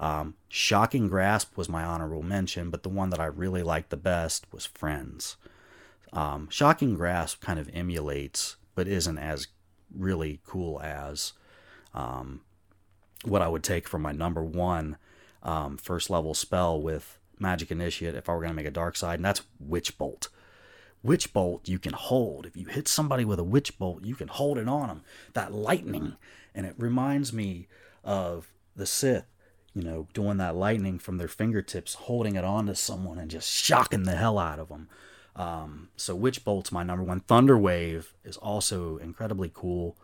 Um, 0.00 0.34
Shocking 0.48 1.08
Grasp 1.08 1.56
was 1.56 1.68
my 1.68 1.84
honorable 1.84 2.22
mention, 2.22 2.70
but 2.70 2.82
the 2.82 2.88
one 2.88 3.10
that 3.10 3.20
I 3.20 3.26
really 3.26 3.62
liked 3.62 3.90
the 3.90 3.96
best 3.96 4.46
was 4.50 4.64
Friends. 4.64 5.36
Um, 6.12 6.48
Shocking 6.50 6.94
Grasp 6.94 7.40
kind 7.40 7.60
of 7.60 7.70
emulates, 7.72 8.56
but 8.74 8.88
isn't 8.88 9.18
as 9.18 9.48
really 9.94 10.40
cool 10.46 10.80
as 10.80 11.34
um, 11.94 12.40
what 13.24 13.42
I 13.42 13.48
would 13.48 13.62
take 13.62 13.86
from 13.86 14.02
my 14.02 14.12
number 14.12 14.42
one 14.42 14.96
um, 15.42 15.76
first 15.76 16.08
level 16.08 16.32
spell 16.34 16.80
with 16.80 17.18
Magic 17.38 17.70
Initiate 17.70 18.14
if 18.14 18.28
I 18.28 18.32
were 18.32 18.40
going 18.40 18.50
to 18.50 18.56
make 18.56 18.66
a 18.66 18.70
Dark 18.70 18.96
Side, 18.96 19.18
and 19.18 19.24
that's 19.24 19.42
Witch 19.58 19.98
Bolt. 19.98 20.28
Witch 21.02 21.32
bolt 21.32 21.66
you 21.66 21.78
can 21.78 21.94
hold. 21.94 22.44
If 22.44 22.56
you 22.56 22.66
hit 22.66 22.86
somebody 22.86 23.24
with 23.24 23.38
a 23.38 23.44
witch 23.44 23.78
bolt, 23.78 24.04
you 24.04 24.14
can 24.14 24.28
hold 24.28 24.58
it 24.58 24.68
on 24.68 24.88
them. 24.88 25.02
That 25.32 25.52
lightning, 25.52 26.16
and 26.54 26.66
it 26.66 26.74
reminds 26.76 27.32
me 27.32 27.68
of 28.04 28.52
the 28.76 28.84
Sith, 28.84 29.24
you 29.74 29.82
know, 29.82 30.08
doing 30.12 30.38
that 30.38 30.56
lightning 30.56 30.98
from 30.98 31.18
their 31.18 31.28
fingertips, 31.28 31.94
holding 31.94 32.36
it 32.36 32.44
onto 32.44 32.74
someone 32.74 33.18
and 33.18 33.30
just 33.30 33.50
shocking 33.50 34.02
the 34.02 34.16
hell 34.16 34.38
out 34.38 34.58
of 34.58 34.68
them. 34.68 34.88
Um, 35.36 35.88
so 35.96 36.14
Witch 36.14 36.44
Bolt's 36.44 36.72
my 36.72 36.82
number 36.82 37.04
one. 37.04 37.20
Thunder 37.20 37.56
Wave 37.56 38.14
is 38.24 38.36
also 38.36 38.96
incredibly 38.96 39.50
cool. 39.52 39.96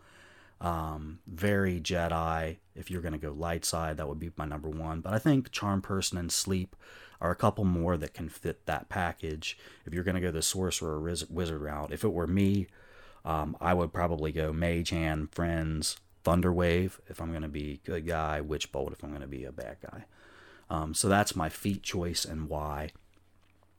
Um, 0.61 1.19
very 1.27 1.79
Jedi. 1.79 2.57
If 2.75 2.89
you're 2.89 3.01
gonna 3.01 3.17
go 3.17 3.31
light 3.31 3.65
side, 3.65 3.97
that 3.97 4.07
would 4.07 4.19
be 4.19 4.31
my 4.37 4.45
number 4.45 4.69
one. 4.69 5.01
But 5.01 5.13
I 5.13 5.19
think 5.19 5.51
Charm 5.51 5.81
Person 5.81 6.17
and 6.17 6.31
Sleep 6.31 6.75
are 7.19 7.31
a 7.31 7.35
couple 7.35 7.65
more 7.65 7.97
that 7.97 8.13
can 8.13 8.29
fit 8.29 8.65
that 8.65 8.89
package. 8.89 9.57
If 9.85 9.93
you're 9.93 10.03
gonna 10.03 10.21
go 10.21 10.31
the 10.31 10.41
Sorcerer 10.41 10.99
or 10.99 11.15
Wizard 11.29 11.61
route, 11.61 11.91
if 11.91 12.03
it 12.03 12.13
were 12.13 12.27
me, 12.27 12.67
um, 13.25 13.57
I 13.59 13.73
would 13.73 13.91
probably 13.91 14.31
go 14.31 14.53
Mage 14.53 14.91
Hand, 14.91 15.33
Friends, 15.33 15.97
Thunder 16.27 16.51
Wave 16.51 16.99
if 17.07 17.21
I'm 17.21 17.31
gonna 17.31 17.47
be 17.47 17.79
good 17.85 18.05
guy, 18.05 18.41
Witch 18.41 18.69
Bolt 18.73 18.91
if 18.91 19.01
I'm 19.01 19.13
gonna 19.13 19.27
be 19.27 19.45
a 19.45 19.51
bad 19.53 19.77
guy. 19.81 20.03
Um, 20.69 20.93
so 20.93 21.07
that's 21.07 21.37
my 21.37 21.47
feat 21.47 21.83
choice 21.83 22.25
and 22.25 22.49
why. 22.49 22.89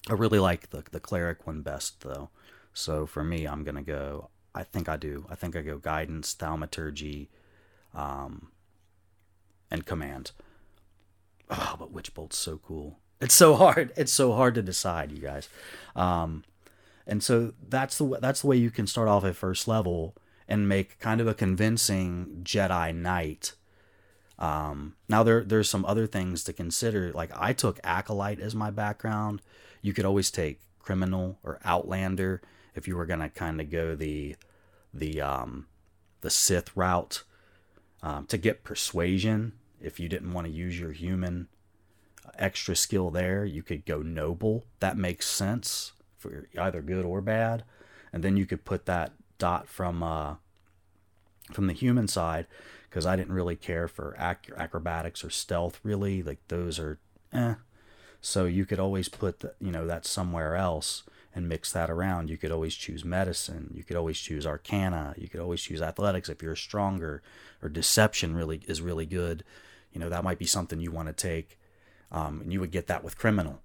I 0.09 0.14
really 0.14 0.38
like 0.38 0.71
the 0.71 0.83
the 0.90 0.99
cleric 0.99 1.47
one 1.47 1.61
best 1.61 2.00
though. 2.00 2.31
So 2.73 3.05
for 3.05 3.23
me, 3.23 3.47
I'm 3.47 3.64
gonna 3.64 3.83
go. 3.83 4.31
I 4.55 4.62
think 4.62 4.88
I 4.88 4.97
do. 4.97 5.26
I 5.28 5.35
think 5.35 5.57
I 5.57 5.61
go 5.61 5.76
guidance, 5.76 6.33
thaumaturgy, 6.33 7.28
um, 7.95 8.50
and 9.71 9.85
command. 9.85 10.31
Oh, 11.50 11.76
but 11.78 11.93
witch 11.93 12.14
bolt's 12.14 12.38
so 12.38 12.57
cool. 12.57 12.99
It's 13.21 13.35
so 13.35 13.57
hard. 13.57 13.93
It's 13.99 14.12
so 14.12 14.33
hard 14.33 14.55
to 14.55 14.62
decide, 14.62 15.12
you 15.12 15.19
guys. 15.19 15.50
Um, 15.95 16.45
and 17.07 17.23
so 17.23 17.52
that's 17.69 17.99
the 17.99 18.19
that's 18.23 18.40
the 18.40 18.47
way 18.47 18.57
you 18.57 18.71
can 18.71 18.87
start 18.87 19.07
off 19.07 19.26
at 19.26 19.37
first 19.37 19.69
level 19.69 20.14
and 20.49 20.69
make 20.69 20.99
kind 20.99 21.21
of 21.21 21.26
a 21.26 21.35
convincing 21.35 22.40
Jedi 22.43 22.95
Knight. 22.95 23.52
Um, 24.38 24.95
now 25.09 25.23
there 25.23 25.45
there's 25.45 25.69
some 25.69 25.85
other 25.85 26.07
things 26.07 26.45
to 26.45 26.52
consider. 26.52 27.12
Like 27.12 27.31
I 27.35 27.52
took 27.52 27.81
acolyte 27.85 28.40
as 28.40 28.55
my 28.55 28.71
background 28.71 29.43
you 29.83 29.93
could 29.93 30.05
always 30.05 30.31
take 30.31 30.61
criminal 30.78 31.38
or 31.43 31.61
outlander 31.64 32.43
if 32.75 32.88
you 32.88 32.97
were 32.97 33.07
gonna 33.07 33.28
kind 33.28 33.61
of 33.61 33.71
go 33.71 33.95
the 33.95 34.37
the 34.93 35.21
um, 35.21 35.67
the 36.21 36.31
Sith 36.31 36.76
route 36.76 37.23
um, 38.02 38.26
to 38.26 38.38
get 38.38 38.64
persuasion. 38.64 39.52
If 39.81 40.00
you 40.00 40.09
didn't 40.09 40.33
want 40.33 40.47
to 40.47 40.52
use 40.52 40.78
your 40.78 40.93
human 40.93 41.49
uh, 42.25 42.31
extra 42.38 42.75
skill 42.75 43.11
there, 43.11 43.45
you 43.45 43.62
could 43.62 43.85
go 43.85 44.02
noble. 44.02 44.64
That 44.81 44.97
makes 44.97 45.26
sense 45.26 45.93
for 46.17 46.49
either 46.59 46.83
good 46.83 47.05
or 47.05 47.21
bad. 47.21 47.64
And 48.12 48.25
then 48.25 48.37
you 48.37 48.47
could 48.47 48.64
put 48.64 48.87
that 48.87 49.12
dot 49.38 49.68
from 49.68 50.02
uh, 50.02 50.37
from 51.52 51.66
the 51.66 51.73
human 51.73 52.09
side 52.09 52.47
because 52.88 53.07
I 53.07 53.16
didn't 53.16 53.35
really 53.35 53.57
care 53.57 53.88
for 53.88 54.16
ac- 54.18 54.52
acrobatics 54.57 55.25
or 55.25 55.30
stealth. 55.30 55.80
Really, 55.83 56.23
like 56.23 56.38
those 56.49 56.78
are 56.78 56.99
eh. 57.33 57.54
So 58.21 58.47
you 58.47 58.66
could 58.66 58.80
always 58.80 59.09
put, 59.09 59.40
the, 59.40 59.54
you 59.61 59.71
know, 59.71 59.87
that 59.87 60.04
somewhere 60.04 60.57
else 60.57 61.04
and 61.35 61.49
mix 61.49 61.71
that 61.73 61.90
around. 61.90 62.30
You 62.30 62.37
could 62.37 62.50
always 62.50 62.75
choose 62.75 63.04
medicine. 63.04 63.73
You 63.75 63.85
could 63.85 63.97
always 63.97 64.18
choose 64.18 64.47
arcana. 64.47 65.14
You 65.16 65.28
could 65.28 65.40
always 65.40 65.62
choose 65.62 65.80
athletics 65.80 66.28
if 66.28 66.42
you're 66.42 66.57
stronger. 66.57 67.23
Or 67.62 67.68
deception 67.68 68.35
really 68.35 68.62
is 68.66 68.83
really 68.83 69.07
good. 69.07 69.45
You 69.92 70.00
know, 70.00 70.09
that 70.09 70.25
might 70.25 70.38
be 70.38 70.47
something 70.47 70.80
you 70.80 70.90
want 70.90 71.09
to 71.09 71.14
take. 71.14 71.59
Um, 72.11 72.40
and 72.40 72.52
you 72.52 72.61
would 72.61 72.73
get 72.73 72.87
that 72.88 73.04
with 73.04 73.18
criminal. 73.18 73.61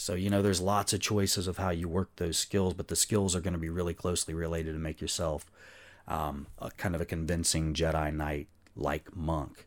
So, 0.00 0.14
you 0.14 0.30
know, 0.30 0.40
there's 0.40 0.62
lots 0.62 0.94
of 0.94 1.00
choices 1.00 1.46
of 1.46 1.58
how 1.58 1.68
you 1.68 1.86
work 1.86 2.08
those 2.16 2.38
skills, 2.38 2.72
but 2.72 2.88
the 2.88 2.96
skills 2.96 3.36
are 3.36 3.42
going 3.42 3.52
to 3.52 3.58
be 3.58 3.68
really 3.68 3.92
closely 3.92 4.32
related 4.32 4.72
to 4.72 4.78
make 4.78 4.98
yourself 4.98 5.44
um, 6.08 6.46
a 6.58 6.70
kind 6.70 6.94
of 6.94 7.02
a 7.02 7.04
convincing 7.04 7.74
Jedi 7.74 8.10
Knight 8.10 8.48
like 8.74 9.14
monk. 9.14 9.66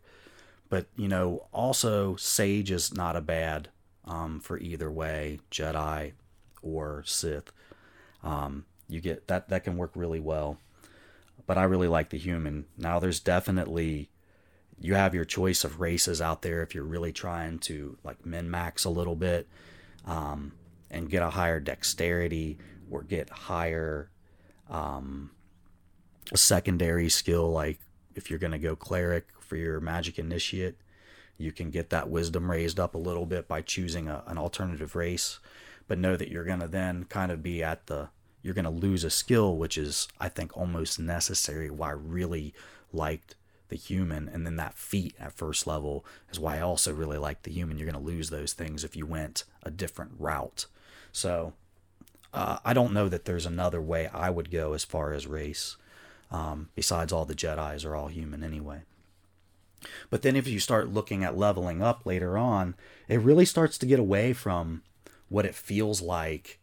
But, 0.70 0.88
you 0.98 1.08
know, 1.08 1.46
also, 1.52 2.16
Sage 2.16 2.72
is 2.72 2.92
not 2.92 3.16
a 3.16 3.22
bad 3.22 3.70
um, 4.06 4.40
for 4.40 4.58
either 4.58 4.90
way, 4.90 5.40
Jedi 5.52 6.14
or 6.64 7.04
Sith. 7.06 7.52
Um, 8.24 8.66
you 8.90 9.02
get 9.02 9.28
that 9.28 9.50
that 9.50 9.64
can 9.64 9.78
work 9.78 9.92
really 9.94 10.20
well. 10.20 10.58
But 11.46 11.60
I 11.60 11.64
really 11.66 11.88
like 11.88 12.10
the 12.10 12.18
human. 12.18 12.66
Now 12.76 12.98
there's 12.98 13.20
definitely 13.20 14.10
you 14.82 14.96
have 14.96 15.14
your 15.14 15.26
choice 15.26 15.64
of 15.64 15.80
races 15.80 16.22
out 16.24 16.42
there 16.42 16.64
if 16.64 16.74
you're 16.74 16.84
really 16.84 17.14
trying 17.14 17.60
to 17.60 17.98
like 18.04 18.26
min 18.26 18.50
max 18.50 18.84
a 18.84 18.90
little 18.90 19.16
bit 19.16 19.48
um, 20.06 20.54
and 20.90 21.10
get 21.10 21.24
a 21.24 21.30
higher 21.30 21.60
dexterity 21.60 22.58
or 22.90 23.04
get 23.04 23.30
higher 23.30 24.10
um, 24.70 25.32
secondary 26.36 27.10
skill 27.10 27.52
like 27.52 27.80
if 28.16 28.30
you're 28.30 28.40
going 28.40 28.52
to 28.52 28.60
go 28.60 28.76
cleric 28.76 29.28
for 29.40 29.56
your 29.56 29.80
magic 29.80 30.18
initiate 30.18 30.78
you 31.38 31.52
can 31.52 31.70
get 31.70 31.90
that 31.90 32.10
wisdom 32.10 32.50
raised 32.50 32.80
up 32.80 32.96
a 32.96 33.00
little 33.00 33.26
bit 33.26 33.48
by 33.48 33.62
choosing 33.62 34.08
a, 34.08 34.24
an 34.28 34.38
alternative 34.38 34.96
race, 34.96 35.40
but 35.88 35.98
know 35.98 36.16
that 36.16 36.30
you're 36.30 36.44
going 36.44 36.60
to 36.60 36.68
then 36.68 37.06
kind 37.06 37.32
of 37.32 37.44
be 37.44 37.64
at 37.64 37.88
the, 37.88 38.10
you're 38.42 38.54
going 38.54 38.66
to 38.66 38.72
lose 38.72 39.04
a 39.04 39.10
skill, 39.10 39.58
which 39.58 39.78
is, 39.78 40.08
I 40.20 40.30
think, 40.30 40.56
almost 40.56 41.00
necessary. 41.00 41.70
Why 41.70 41.90
I 41.90 41.94
really 41.94 42.54
liked 42.92 43.36
the 43.74 43.80
human. 43.80 44.30
And 44.30 44.46
then 44.46 44.56
that 44.58 44.76
feat 44.76 45.16
at 45.20 45.34
first 45.34 45.66
level 45.66 46.06
is 46.32 46.40
why 46.40 46.58
I 46.58 46.62
also 46.62 46.94
really 46.94 47.18
like 47.18 47.42
the 47.42 47.52
human. 47.52 47.78
You're 47.80 47.90
going 47.90 48.02
to 48.02 48.12
lose 48.12 48.30
those 48.30 48.54
things 48.54 48.84
if 48.84 48.96
you 48.96 49.08
went 49.08 49.46
a 49.64 49.72
different 49.72 50.12
route. 50.20 50.68
So 51.12 51.54
uh, 52.32 52.60
I 52.64 52.74
don't 52.74 52.94
know 52.94 53.10
that 53.10 53.26
there's 53.26 53.48
another 53.48 53.82
way 53.82 54.08
I 54.14 54.30
would 54.30 54.52
go 54.52 54.74
as 54.74 54.84
far 54.84 55.12
as 55.12 55.26
race. 55.26 55.76
Um, 56.30 56.70
besides, 56.76 57.12
all 57.12 57.26
the 57.26 57.34
Jedi's 57.34 57.84
are 57.84 57.96
all 57.96 58.10
human 58.10 58.44
anyway. 58.44 58.84
But 60.12 60.22
then 60.22 60.36
if 60.36 60.48
you 60.48 60.60
start 60.60 60.94
looking 60.94 61.24
at 61.24 61.36
leveling 61.36 61.82
up 61.82 62.06
later 62.06 62.38
on, 62.38 62.76
it 63.08 63.22
really 63.22 63.46
starts 63.46 63.80
to 63.80 63.88
get 63.88 64.00
away 64.00 64.34
from 64.34 64.84
what 65.30 65.48
it 65.48 65.56
feels 65.56 66.00
like 66.00 66.60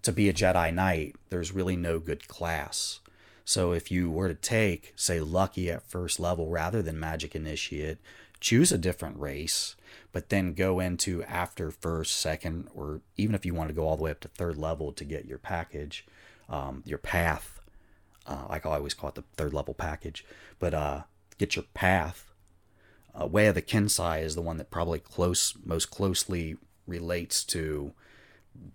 to 0.00 0.12
be 0.12 0.30
a 0.30 0.34
Jedi 0.34 0.72
Knight. 0.72 1.14
There's 1.28 1.52
really 1.52 1.76
no 1.76 1.98
good 1.98 2.26
class. 2.26 3.00
So 3.48 3.72
if 3.72 3.90
you 3.90 4.10
were 4.10 4.28
to 4.28 4.34
take, 4.34 4.92
say, 4.94 5.20
Lucky 5.20 5.70
at 5.70 5.88
first 5.88 6.20
level 6.20 6.50
rather 6.50 6.82
than 6.82 7.00
Magic 7.00 7.34
Initiate, 7.34 7.96
choose 8.40 8.70
a 8.70 8.76
different 8.76 9.18
race, 9.18 9.74
but 10.12 10.28
then 10.28 10.52
go 10.52 10.80
into 10.80 11.22
after 11.22 11.70
first, 11.70 12.18
second, 12.20 12.68
or 12.74 13.00
even 13.16 13.34
if 13.34 13.46
you 13.46 13.54
want 13.54 13.70
to 13.70 13.74
go 13.74 13.86
all 13.88 13.96
the 13.96 14.02
way 14.02 14.10
up 14.10 14.20
to 14.20 14.28
third 14.28 14.58
level 14.58 14.92
to 14.92 15.02
get 15.02 15.24
your 15.24 15.38
package, 15.38 16.06
um, 16.50 16.82
your 16.84 16.98
path. 16.98 17.58
Uh, 18.26 18.44
like 18.50 18.66
I 18.66 18.76
always 18.76 18.92
call 18.92 19.08
it 19.08 19.14
the 19.14 19.24
third 19.38 19.54
level 19.54 19.72
package, 19.72 20.26
but 20.58 20.74
uh, 20.74 21.04
get 21.38 21.56
your 21.56 21.64
path 21.72 22.28
uh, 23.18 23.26
Way 23.26 23.46
of 23.46 23.54
the 23.54 23.62
Kensei 23.62 24.22
is 24.22 24.34
the 24.34 24.42
one 24.42 24.58
that 24.58 24.70
probably 24.70 24.98
close 24.98 25.54
most 25.64 25.90
closely 25.90 26.58
relates 26.86 27.44
to 27.44 27.92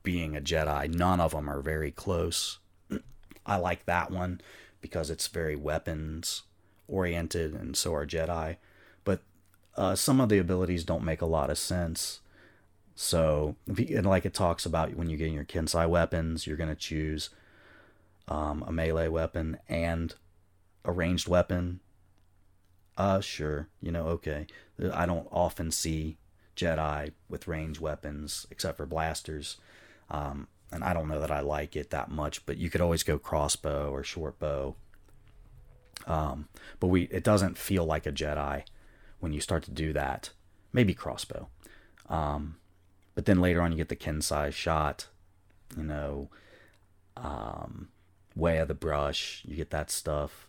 being 0.01 0.35
a 0.35 0.41
Jedi. 0.41 0.91
None 0.93 1.19
of 1.19 1.31
them 1.31 1.47
are 1.47 1.61
very 1.61 1.91
close. 1.91 2.57
I 3.45 3.57
like 3.57 3.85
that 3.85 4.11
one 4.11 4.41
because 4.83 5.09
it's 5.09 5.27
very 5.27 5.55
weapons 5.55 6.43
oriented, 6.87 7.55
and 7.55 7.75
so 7.75 7.95
are 7.95 8.05
Jedi. 8.05 8.57
But 9.03 9.21
uh, 9.75 9.95
some 9.95 10.21
of 10.21 10.29
the 10.29 10.37
abilities 10.37 10.83
don't 10.83 11.03
make 11.03 11.21
a 11.21 11.25
lot 11.25 11.49
of 11.49 11.57
sense. 11.57 12.19
So, 12.93 13.55
and 13.65 14.05
like 14.05 14.27
it 14.27 14.35
talks 14.35 14.67
about 14.67 14.93
when 14.93 15.09
you're 15.09 15.17
getting 15.17 15.33
your 15.33 15.45
Kensei 15.45 15.89
weapons, 15.89 16.45
you're 16.45 16.57
going 16.57 16.69
to 16.69 16.75
choose 16.75 17.31
um, 18.27 18.63
a 18.67 18.71
melee 18.71 19.07
weapon 19.07 19.57
and 19.67 20.13
a 20.85 20.91
ranged 20.91 21.27
weapon 21.27 21.79
uh, 22.97 23.19
sure, 23.21 23.67
you 23.81 23.91
know, 23.91 24.05
okay. 24.07 24.47
I 24.91 25.05
don't 25.05 25.27
often 25.31 25.71
see 25.71 26.17
Jedi 26.55 27.11
with 27.27 27.47
range 27.47 27.79
weapons 27.79 28.45
except 28.51 28.77
for 28.77 28.85
blasters. 28.85 29.57
Um, 30.11 30.47
and 30.73 30.83
I 30.83 30.93
don't 30.93 31.07
know 31.07 31.19
that 31.19 31.31
I 31.31 31.41
like 31.41 31.75
it 31.75 31.91
that 31.91 32.09
much, 32.09 32.45
but 32.45 32.57
you 32.57 32.69
could 32.69 32.81
always 32.81 33.03
go 33.03 33.17
crossbow 33.17 33.91
or 33.91 34.03
short 34.03 34.39
bow. 34.39 34.75
Um, 36.05 36.49
but 36.79 36.87
we 36.87 37.03
it 37.03 37.23
doesn't 37.23 37.57
feel 37.57 37.85
like 37.85 38.05
a 38.05 38.11
Jedi 38.11 38.63
when 39.19 39.33
you 39.33 39.39
start 39.39 39.63
to 39.63 39.71
do 39.71 39.93
that. 39.93 40.31
Maybe 40.71 40.93
crossbow. 40.93 41.47
Um, 42.09 42.57
but 43.15 43.25
then 43.25 43.39
later 43.39 43.61
on 43.61 43.71
you 43.71 43.77
get 43.77 43.89
the 43.89 43.95
Kensei 43.95 44.51
shot, 44.51 45.07
you 45.77 45.83
know, 45.83 46.29
um, 47.15 47.89
way 48.35 48.57
of 48.57 48.67
the 48.67 48.73
brush, 48.73 49.43
you 49.45 49.55
get 49.55 49.69
that 49.69 49.91
stuff 49.91 50.47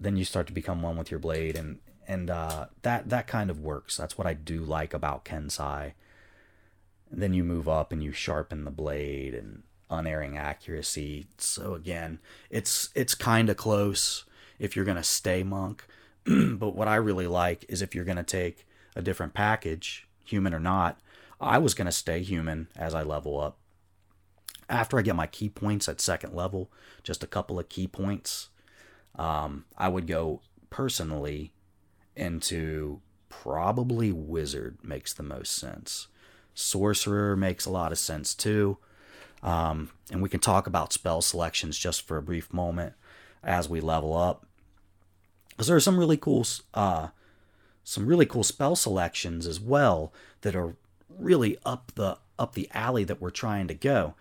then 0.00 0.16
you 0.16 0.24
start 0.24 0.46
to 0.46 0.52
become 0.52 0.82
one 0.82 0.96
with 0.96 1.10
your 1.10 1.20
blade 1.20 1.56
and 1.56 1.78
and 2.06 2.30
uh, 2.30 2.66
that 2.82 3.10
that 3.10 3.26
kind 3.26 3.50
of 3.50 3.60
works. 3.60 3.96
That's 3.96 4.16
what 4.16 4.26
I 4.26 4.32
do 4.32 4.60
like 4.60 4.94
about 4.94 5.24
Kensei. 5.24 5.92
And 7.10 7.22
then 7.22 7.32
you 7.32 7.44
move 7.44 7.68
up 7.68 7.92
and 7.92 8.02
you 8.02 8.12
sharpen 8.12 8.64
the 8.64 8.70
blade 8.70 9.34
and 9.34 9.62
unerring 9.90 10.36
accuracy. 10.36 11.26
So 11.38 11.74
again, 11.74 12.20
it's 12.50 12.90
it's 12.94 13.14
kind 13.14 13.48
of 13.48 13.56
close 13.56 14.24
if 14.58 14.76
you're 14.76 14.84
gonna 14.84 15.02
stay 15.02 15.42
monk. 15.42 15.84
but 16.26 16.74
what 16.74 16.88
I 16.88 16.96
really 16.96 17.26
like 17.26 17.64
is 17.68 17.82
if 17.82 17.94
you're 17.94 18.04
gonna 18.04 18.22
take 18.22 18.66
a 18.94 19.02
different 19.02 19.34
package, 19.34 20.06
human 20.24 20.52
or 20.52 20.60
not. 20.60 20.98
I 21.40 21.58
was 21.58 21.74
gonna 21.74 21.92
stay 21.92 22.22
human 22.22 22.68
as 22.76 22.94
I 22.94 23.02
level 23.02 23.40
up, 23.40 23.58
after 24.68 24.98
I 24.98 25.02
get 25.02 25.16
my 25.16 25.26
ki 25.26 25.48
points 25.48 25.88
at 25.88 26.00
second 26.00 26.34
level, 26.34 26.70
just 27.02 27.24
a 27.24 27.28
couple 27.28 27.58
of 27.58 27.68
ki 27.68 27.86
points, 27.86 28.48
um, 29.16 29.64
I 29.76 29.88
would 29.88 30.06
go 30.06 30.40
personally 30.70 31.52
into 32.14 33.00
probably 33.28 34.12
Wizard 34.12 34.78
makes 34.82 35.12
the 35.12 35.22
most 35.22 35.52
sense. 35.52 36.08
Sorcerer 36.58 37.36
makes 37.36 37.66
a 37.66 37.70
lot 37.70 37.92
of 37.92 37.98
sense 37.98 38.34
too. 38.34 38.78
Um, 39.42 39.90
and 40.10 40.20
we 40.20 40.28
can 40.28 40.40
talk 40.40 40.66
about 40.66 40.92
spell 40.92 41.22
selections 41.22 41.78
just 41.78 42.02
for 42.02 42.16
a 42.16 42.22
brief 42.22 42.52
moment 42.52 42.94
as 43.44 43.68
we 43.68 43.80
level 43.80 44.16
up. 44.16 44.44
Because 45.50 45.68
there 45.68 45.76
are 45.76 45.80
some 45.80 45.98
really 45.98 46.16
cool, 46.16 46.44
uh, 46.74 47.08
some 47.84 48.06
really 48.06 48.26
cool 48.26 48.42
spell 48.42 48.74
selections 48.74 49.46
as 49.46 49.60
well 49.60 50.12
that 50.40 50.56
are 50.56 50.74
really 51.08 51.58
up 51.64 51.92
the 51.94 52.18
up 52.38 52.54
the 52.54 52.68
alley 52.72 53.04
that 53.04 53.20
we're 53.20 53.30
trying 53.30 53.68
to 53.68 53.74
go. 53.74 54.14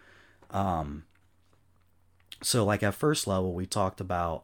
Um, 0.52 1.06
so, 2.42 2.64
like 2.64 2.84
at 2.84 2.94
first 2.94 3.28
level, 3.28 3.54
we 3.54 3.66
talked 3.66 4.00
about 4.00 4.44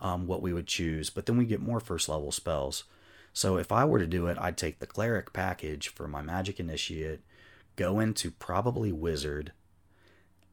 um, 0.00 0.26
what 0.26 0.42
we 0.42 0.52
would 0.52 0.66
choose, 0.66 1.10
but 1.10 1.26
then 1.26 1.36
we 1.36 1.44
get 1.44 1.60
more 1.60 1.80
first 1.80 2.08
level 2.08 2.32
spells. 2.32 2.84
So, 3.32 3.56
if 3.56 3.70
I 3.70 3.84
were 3.84 3.98
to 3.98 4.06
do 4.06 4.26
it, 4.26 4.36
I'd 4.40 4.56
take 4.56 4.80
the 4.80 4.86
cleric 4.86 5.32
package 5.32 5.88
for 5.88 6.08
my 6.08 6.20
magic 6.20 6.58
initiate, 6.58 7.20
go 7.76 8.00
into 8.00 8.30
probably 8.30 8.92
wizard, 8.92 9.52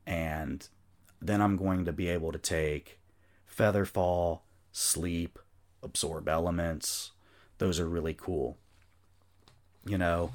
and 0.05 0.67
then 1.21 1.41
I'm 1.41 1.57
going 1.57 1.85
to 1.85 1.91
be 1.91 2.07
able 2.07 2.31
to 2.31 2.37
take 2.37 2.99
featherfall, 3.51 4.41
sleep, 4.71 5.39
absorb 5.81 6.29
elements. 6.29 7.11
Those 7.57 7.79
are 7.79 7.89
really 7.89 8.13
cool. 8.13 8.57
You 9.85 9.97
know, 9.97 10.33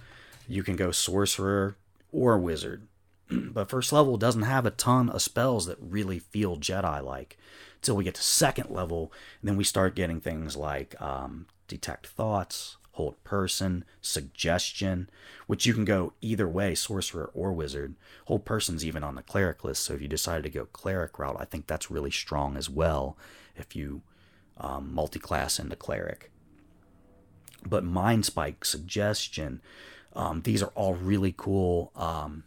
you 0.48 0.62
can 0.62 0.76
go 0.76 0.90
sorcerer 0.90 1.76
or 2.10 2.38
wizard. 2.38 2.86
but 3.52 3.70
first 3.70 3.92
level 3.92 4.16
doesn't 4.16 4.42
have 4.42 4.66
a 4.66 4.70
ton 4.70 5.08
of 5.08 5.22
spells 5.22 5.66
that 5.66 5.78
really 5.80 6.18
feel 6.18 6.56
Jedi 6.56 7.02
like. 7.02 7.36
Until 7.76 7.96
we 7.96 8.04
get 8.04 8.14
to 8.14 8.22
second 8.22 8.70
level, 8.70 9.12
and 9.40 9.48
then 9.48 9.56
we 9.56 9.64
start 9.64 9.96
getting 9.96 10.20
things 10.20 10.56
like 10.56 11.00
um, 11.00 11.46
detect 11.66 12.06
thoughts, 12.06 12.76
hold 12.92 13.22
person, 13.24 13.84
suggestion, 14.00 15.10
which 15.46 15.66
you 15.66 15.74
can 15.74 15.84
go 15.84 16.12
either 16.20 16.48
way, 16.48 16.74
sorcerer 16.74 17.30
or 17.34 17.52
wizard. 17.52 17.94
Hold 18.26 18.44
person's 18.44 18.84
even 18.84 19.02
on 19.02 19.14
the 19.16 19.22
cleric 19.22 19.64
list, 19.64 19.82
so 19.82 19.94
if 19.94 20.02
you 20.02 20.08
decided 20.08 20.44
to 20.44 20.50
go 20.50 20.66
cleric 20.66 21.18
route, 21.18 21.36
I 21.38 21.44
think 21.44 21.66
that's 21.66 21.90
really 21.90 22.10
strong 22.10 22.56
as 22.56 22.70
well 22.70 23.16
if 23.56 23.74
you 23.74 24.02
um, 24.58 24.94
multi-class 24.94 25.58
into 25.58 25.76
cleric. 25.76 26.30
But 27.64 27.84
mind 27.84 28.24
spike, 28.26 28.64
suggestion, 28.64 29.60
um, 30.14 30.42
these 30.42 30.62
are 30.62 30.72
all 30.74 30.94
really 30.94 31.34
cool, 31.36 31.90
um, 31.96 32.44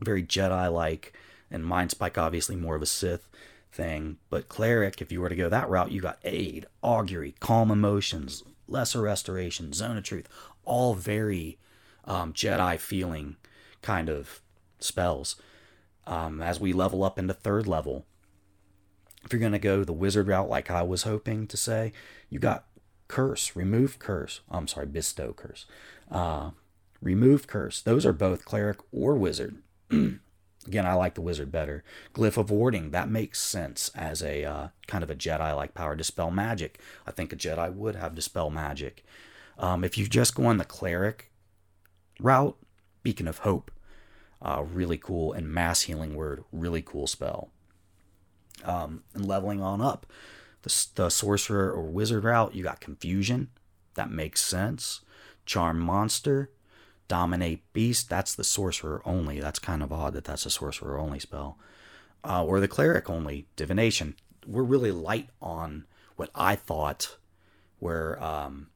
very 0.00 0.22
Jedi 0.22 0.72
like, 0.72 1.12
and 1.50 1.64
Mind 1.64 1.90
Spike 1.90 2.18
obviously 2.18 2.56
more 2.56 2.76
of 2.76 2.82
a 2.82 2.86
Sith 2.86 3.28
thing. 3.72 4.18
But 4.30 4.48
Cleric, 4.48 5.00
if 5.00 5.12
you 5.12 5.20
were 5.20 5.28
to 5.28 5.36
go 5.36 5.48
that 5.48 5.68
route, 5.68 5.92
you 5.92 6.00
got 6.00 6.18
Aid, 6.24 6.66
Augury, 6.82 7.34
Calm 7.40 7.70
Emotions, 7.70 8.42
Lesser 8.66 9.02
Restoration, 9.02 9.72
Zone 9.72 9.96
of 9.96 10.04
Truth, 10.04 10.28
all 10.64 10.94
very 10.94 11.58
um, 12.04 12.32
Jedi 12.32 12.78
feeling 12.78 13.36
kind 13.82 14.08
of 14.08 14.40
spells. 14.78 15.36
Um, 16.06 16.40
as 16.40 16.60
we 16.60 16.72
level 16.72 17.02
up 17.02 17.18
into 17.18 17.34
third 17.34 17.66
level, 17.66 18.06
if 19.24 19.32
you're 19.32 19.40
going 19.40 19.52
to 19.52 19.58
go 19.58 19.82
the 19.82 19.92
wizard 19.92 20.28
route, 20.28 20.48
like 20.48 20.70
I 20.70 20.82
was 20.82 21.02
hoping 21.02 21.46
to 21.48 21.56
say, 21.56 21.92
you 22.30 22.38
got 22.38 22.66
curse, 23.08 23.56
remove 23.56 23.98
curse. 23.98 24.40
I'm 24.48 24.68
sorry, 24.68 24.86
bestow 24.86 25.32
curse. 25.32 25.66
Uh, 26.10 26.50
remove 27.00 27.48
curse. 27.48 27.82
Those 27.82 28.06
are 28.06 28.12
both 28.12 28.44
cleric 28.44 28.78
or 28.92 29.16
wizard. 29.16 29.56
Again, 30.66 30.84
I 30.84 30.94
like 30.94 31.14
the 31.14 31.20
wizard 31.20 31.52
better. 31.52 31.84
Glyph 32.12 32.36
of 32.36 32.50
warding, 32.50 32.90
that 32.90 33.08
makes 33.08 33.40
sense 33.40 33.90
as 33.94 34.22
a 34.22 34.44
uh, 34.44 34.68
kind 34.88 35.04
of 35.04 35.10
a 35.10 35.14
Jedi 35.14 35.54
like 35.54 35.74
power. 35.74 35.94
Dispel 35.94 36.30
magic. 36.30 36.80
I 37.06 37.12
think 37.12 37.32
a 37.32 37.36
Jedi 37.36 37.72
would 37.72 37.94
have 37.94 38.14
dispel 38.16 38.50
magic. 38.50 39.04
Um, 39.58 39.84
if 39.84 39.96
you 39.96 40.06
just 40.06 40.34
go 40.34 40.46
on 40.46 40.56
the 40.58 40.64
cleric 40.64 41.30
route, 42.18 42.56
Beacon 43.02 43.28
of 43.28 43.38
Hope, 43.38 43.70
uh, 44.42 44.64
really 44.64 44.98
cool. 44.98 45.32
And 45.32 45.48
Mass 45.48 45.82
Healing 45.82 46.16
Word, 46.16 46.44
really 46.50 46.82
cool 46.82 47.06
spell. 47.06 47.50
Um, 48.64 49.04
and 49.14 49.24
leveling 49.24 49.62
on 49.62 49.80
up, 49.80 50.06
the, 50.62 50.86
the 50.96 51.10
sorcerer 51.10 51.70
or 51.70 51.82
wizard 51.82 52.24
route, 52.24 52.54
you 52.54 52.64
got 52.64 52.80
Confusion. 52.80 53.50
That 53.94 54.10
makes 54.10 54.42
sense. 54.42 55.02
Charm 55.44 55.78
Monster, 55.78 56.50
Dominate 57.08 57.72
Beast. 57.72 58.08
That's 58.08 58.34
the 58.34 58.44
sorcerer 58.44 59.02
only. 59.04 59.40
That's 59.40 59.58
kind 59.58 59.82
of 59.82 59.92
odd 59.92 60.14
that 60.14 60.24
that's 60.24 60.46
a 60.46 60.50
sorcerer 60.50 60.98
only 60.98 61.18
spell. 61.18 61.58
Uh, 62.24 62.44
or 62.44 62.60
the 62.60 62.68
cleric 62.68 63.08
only, 63.08 63.46
Divination. 63.56 64.16
We're 64.46 64.62
really 64.62 64.92
light 64.92 65.30
on 65.40 65.86
what 66.16 66.30
I 66.34 66.56
thought 66.56 67.16
were 67.80 68.20
um, 68.22 68.68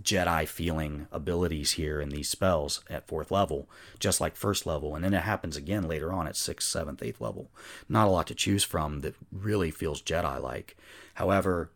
Jedi 0.00 0.46
feeling 0.46 1.06
abilities 1.10 1.72
here 1.72 2.00
in 2.00 2.10
these 2.10 2.28
spells 2.28 2.82
at 2.88 3.08
fourth 3.08 3.30
level, 3.30 3.68
just 3.98 4.20
like 4.20 4.36
first 4.36 4.66
level. 4.66 4.94
And 4.94 5.04
then 5.04 5.14
it 5.14 5.22
happens 5.22 5.56
again 5.56 5.88
later 5.88 6.12
on 6.12 6.26
at 6.26 6.36
sixth, 6.36 6.68
seventh, 6.68 7.02
eighth 7.02 7.20
level. 7.20 7.50
Not 7.88 8.06
a 8.06 8.10
lot 8.10 8.26
to 8.28 8.34
choose 8.34 8.64
from 8.64 9.00
that 9.00 9.14
really 9.32 9.70
feels 9.70 10.02
Jedi 10.02 10.40
like. 10.40 10.76
However, 11.14 11.70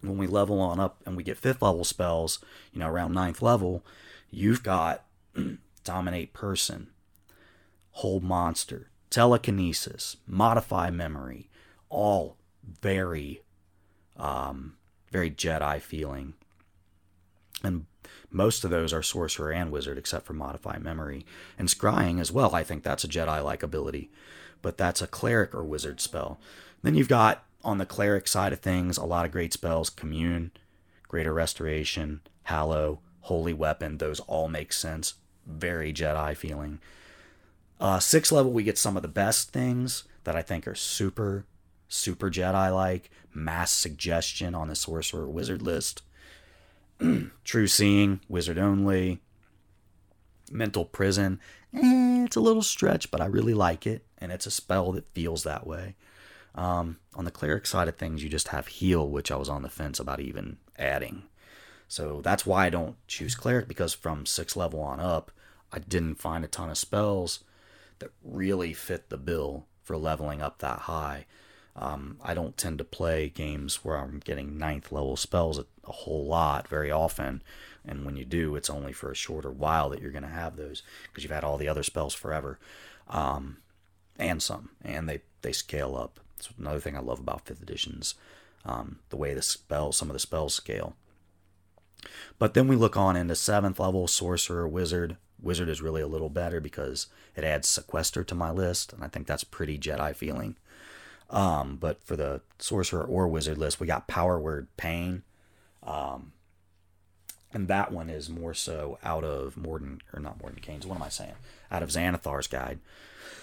when 0.00 0.16
we 0.16 0.26
level 0.26 0.60
on 0.60 0.80
up 0.80 1.02
and 1.04 1.16
we 1.16 1.22
get 1.22 1.38
fifth 1.38 1.62
level 1.62 1.84
spells, 1.84 2.38
you 2.72 2.80
know, 2.80 2.88
around 2.88 3.12
ninth 3.12 3.42
level, 3.42 3.84
you've 4.30 4.62
got 4.62 5.04
dominate 5.84 6.32
person, 6.32 6.88
hold 7.92 8.22
monster, 8.22 8.90
telekinesis, 9.10 10.16
modify 10.26 10.90
memory, 10.90 11.48
all 11.88 12.36
very, 12.80 13.42
um, 14.16 14.76
very 15.10 15.30
Jedi 15.30 15.80
feeling. 15.80 16.34
And 17.62 17.86
most 18.30 18.64
of 18.64 18.70
those 18.70 18.92
are 18.92 19.02
sorcerer 19.02 19.52
and 19.52 19.72
wizard, 19.72 19.98
except 19.98 20.26
for 20.26 20.34
modify 20.34 20.78
memory. 20.78 21.24
And 21.58 21.68
scrying 21.68 22.20
as 22.20 22.30
well, 22.30 22.54
I 22.54 22.62
think 22.62 22.82
that's 22.82 23.04
a 23.04 23.08
Jedi 23.08 23.42
like 23.42 23.62
ability, 23.62 24.10
but 24.62 24.76
that's 24.76 25.02
a 25.02 25.06
cleric 25.06 25.54
or 25.54 25.64
wizard 25.64 26.00
spell. 26.00 26.38
Then 26.82 26.94
you've 26.94 27.08
got 27.08 27.44
on 27.64 27.78
the 27.78 27.86
cleric 27.86 28.28
side 28.28 28.52
of 28.52 28.60
things, 28.60 28.96
a 28.96 29.04
lot 29.04 29.26
of 29.26 29.32
great 29.32 29.52
spells 29.52 29.90
commune, 29.90 30.52
greater 31.08 31.34
restoration, 31.34 32.20
hallow, 32.44 33.00
holy 33.28 33.52
weapon. 33.52 33.98
Those 33.98 34.20
all 34.20 34.48
make 34.48 34.72
sense. 34.72 35.14
Very 35.46 35.92
Jedi 35.92 36.36
feeling. 36.36 36.80
Uh, 37.80 38.00
sixth 38.00 38.32
level, 38.32 38.52
we 38.52 38.64
get 38.64 38.78
some 38.78 38.96
of 38.96 39.02
the 39.02 39.08
best 39.08 39.50
things 39.50 40.04
that 40.24 40.34
I 40.34 40.42
think 40.42 40.66
are 40.66 40.74
super, 40.74 41.44
super 41.88 42.30
Jedi 42.30 42.74
like. 42.74 43.10
Mass 43.32 43.70
suggestion 43.70 44.54
on 44.54 44.68
the 44.68 44.74
sorcerer 44.74 45.28
wizard 45.28 45.62
list. 45.62 46.02
True 47.44 47.66
seeing, 47.66 48.20
wizard 48.28 48.58
only. 48.58 49.20
Mental 50.50 50.84
prison. 50.84 51.38
Eh, 51.74 52.24
it's 52.24 52.36
a 52.36 52.40
little 52.40 52.62
stretch, 52.62 53.10
but 53.10 53.20
I 53.20 53.26
really 53.26 53.54
like 53.54 53.86
it, 53.86 54.04
and 54.18 54.32
it's 54.32 54.46
a 54.46 54.50
spell 54.50 54.92
that 54.92 55.06
feels 55.14 55.44
that 55.44 55.66
way. 55.66 55.94
Um, 56.54 56.96
on 57.14 57.24
the 57.24 57.30
cleric 57.30 57.66
side 57.66 57.88
of 57.88 57.96
things, 57.96 58.24
you 58.24 58.28
just 58.28 58.48
have 58.48 58.66
heal, 58.66 59.08
which 59.08 59.30
I 59.30 59.36
was 59.36 59.48
on 59.48 59.62
the 59.62 59.68
fence 59.68 60.00
about 60.00 60.18
even 60.18 60.56
adding. 60.78 61.24
So 61.88 62.20
that's 62.22 62.46
why 62.46 62.66
I 62.66 62.70
don't 62.70 62.96
choose 63.08 63.34
cleric 63.34 63.66
because 63.66 63.94
from 63.94 64.26
sixth 64.26 64.56
level 64.56 64.80
on 64.80 65.00
up, 65.00 65.30
I 65.72 65.78
didn't 65.78 66.20
find 66.20 66.44
a 66.44 66.48
ton 66.48 66.70
of 66.70 66.78
spells 66.78 67.42
that 67.98 68.10
really 68.22 68.72
fit 68.72 69.08
the 69.08 69.16
bill 69.16 69.66
for 69.82 69.96
leveling 69.96 70.42
up 70.42 70.58
that 70.58 70.80
high. 70.80 71.26
Um, 71.74 72.18
I 72.22 72.34
don't 72.34 72.56
tend 72.56 72.78
to 72.78 72.84
play 72.84 73.28
games 73.28 73.84
where 73.84 73.96
I'm 73.96 74.20
getting 74.24 74.58
ninth 74.58 74.92
level 74.92 75.16
spells 75.16 75.58
a, 75.58 75.66
a 75.86 75.92
whole 75.92 76.26
lot 76.26 76.68
very 76.68 76.90
often. 76.90 77.42
And 77.86 78.04
when 78.04 78.16
you 78.16 78.24
do, 78.24 78.56
it's 78.56 78.68
only 78.68 78.92
for 78.92 79.10
a 79.10 79.16
shorter 79.16 79.50
while 79.50 79.88
that 79.90 80.02
you're 80.02 80.10
going 80.10 80.24
to 80.24 80.28
have 80.28 80.56
those 80.56 80.82
because 81.04 81.24
you've 81.24 81.32
had 81.32 81.44
all 81.44 81.56
the 81.56 81.68
other 81.68 81.82
spells 81.82 82.14
forever. 82.14 82.58
Um, 83.08 83.58
and 84.18 84.42
some. 84.42 84.70
And 84.84 85.08
they, 85.08 85.20
they 85.42 85.52
scale 85.52 85.96
up. 85.96 86.20
It's 86.36 86.50
another 86.58 86.80
thing 86.80 86.96
I 86.96 87.00
love 87.00 87.20
about 87.20 87.46
fifth 87.46 87.62
editions, 87.62 88.14
um, 88.64 88.98
the 89.10 89.16
way 89.16 89.32
the 89.32 89.42
spells, 89.42 89.96
some 89.96 90.10
of 90.10 90.14
the 90.14 90.20
spells 90.20 90.54
scale. 90.54 90.96
But 92.38 92.54
then 92.54 92.68
we 92.68 92.76
look 92.76 92.96
on 92.96 93.16
into 93.16 93.34
seventh 93.34 93.80
level 93.80 94.06
sorcerer 94.06 94.68
wizard. 94.68 95.16
Wizard 95.40 95.68
is 95.68 95.82
really 95.82 96.02
a 96.02 96.06
little 96.06 96.28
better 96.28 96.60
because 96.60 97.06
it 97.36 97.44
adds 97.44 97.68
sequester 97.68 98.24
to 98.24 98.34
my 98.34 98.50
list, 98.50 98.92
and 98.92 99.04
I 99.04 99.08
think 99.08 99.26
that's 99.26 99.44
pretty 99.44 99.78
Jedi 99.78 100.14
feeling. 100.14 100.56
Um, 101.30 101.76
but 101.76 102.02
for 102.02 102.16
the 102.16 102.40
sorcerer 102.58 103.04
or 103.04 103.28
wizard 103.28 103.58
list, 103.58 103.80
we 103.80 103.86
got 103.86 104.08
power 104.08 104.38
word 104.38 104.68
pain. 104.76 105.22
Um, 105.82 106.32
and 107.52 107.68
that 107.68 107.92
one 107.92 108.10
is 108.10 108.28
more 108.28 108.54
so 108.54 108.98
out 109.02 109.24
of 109.24 109.56
Morden 109.56 110.00
or 110.12 110.20
not 110.20 110.38
Mordenkainen's. 110.38 110.86
What 110.86 110.96
am 110.96 111.02
I 111.02 111.08
saying? 111.08 111.34
Out 111.70 111.82
of 111.82 111.90
Xanathar's 111.90 112.46
guide. 112.46 112.78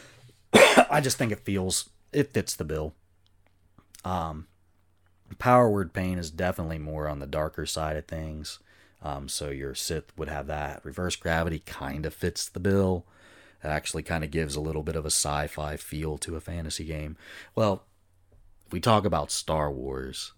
I 0.53 1.01
just 1.01 1.17
think 1.17 1.31
it 1.31 1.39
feels 1.39 1.89
it 2.11 2.33
fits 2.33 2.55
the 2.55 2.65
bill. 2.65 2.93
Um, 4.03 4.47
Power 5.39 5.69
word 5.69 5.93
pain 5.93 6.17
is 6.17 6.31
definitely 6.31 6.77
more 6.77 7.07
on 7.07 7.19
the 7.19 7.27
darker 7.27 7.65
side 7.65 7.97
of 7.97 8.05
things. 8.05 8.59
Um, 9.01 9.27
so 9.27 9.49
your 9.49 9.75
Sith 9.75 10.11
would 10.17 10.29
have 10.29 10.47
that. 10.47 10.83
Reverse 10.83 11.15
gravity 11.15 11.59
kind 11.59 12.05
of 12.05 12.13
fits 12.13 12.47
the 12.49 12.59
bill 12.59 13.05
It 13.63 13.67
actually 13.67 14.03
kind 14.03 14.23
of 14.23 14.31
gives 14.31 14.55
a 14.55 14.61
little 14.61 14.83
bit 14.83 14.95
of 14.95 15.05
a 15.05 15.11
sci-fi 15.11 15.77
feel 15.77 16.17
to 16.19 16.35
a 16.35 16.41
fantasy 16.41 16.85
game. 16.85 17.17
Well, 17.53 17.83
if 18.65 18.73
we 18.73 18.79
talk 18.79 19.05
about 19.05 19.31
Star 19.31 19.71
Wars, 19.71 20.33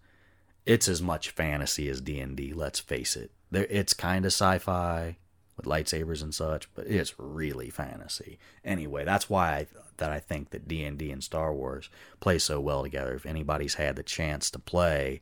it's 0.65 0.87
as 0.87 1.01
much 1.01 1.29
fantasy 1.29 1.87
as 1.89 2.01
D&D, 2.01 2.53
let's 2.53 2.79
face 2.79 3.15
it. 3.15 3.31
There 3.51 3.67
it's 3.69 3.93
kind 3.93 4.25
of 4.25 4.33
sci-fi 4.33 5.17
with 5.57 5.65
lightsabers 5.65 6.21
and 6.21 6.33
such, 6.33 6.73
but 6.75 6.87
it's 6.87 7.15
really 7.17 7.69
fantasy. 7.69 8.37
Anyway, 8.63 9.03
that's 9.03 9.29
why 9.29 9.49
I, 9.49 9.67
that 9.97 10.11
I 10.11 10.19
think 10.19 10.51
that 10.51 10.67
D&D 10.67 11.11
and 11.11 11.23
Star 11.23 11.53
Wars 11.53 11.89
play 12.19 12.37
so 12.37 12.59
well 12.61 12.83
together. 12.83 13.15
If 13.15 13.25
anybody's 13.25 13.73
had 13.73 13.95
the 13.95 14.03
chance 14.03 14.51
to 14.51 14.59
play 14.59 15.21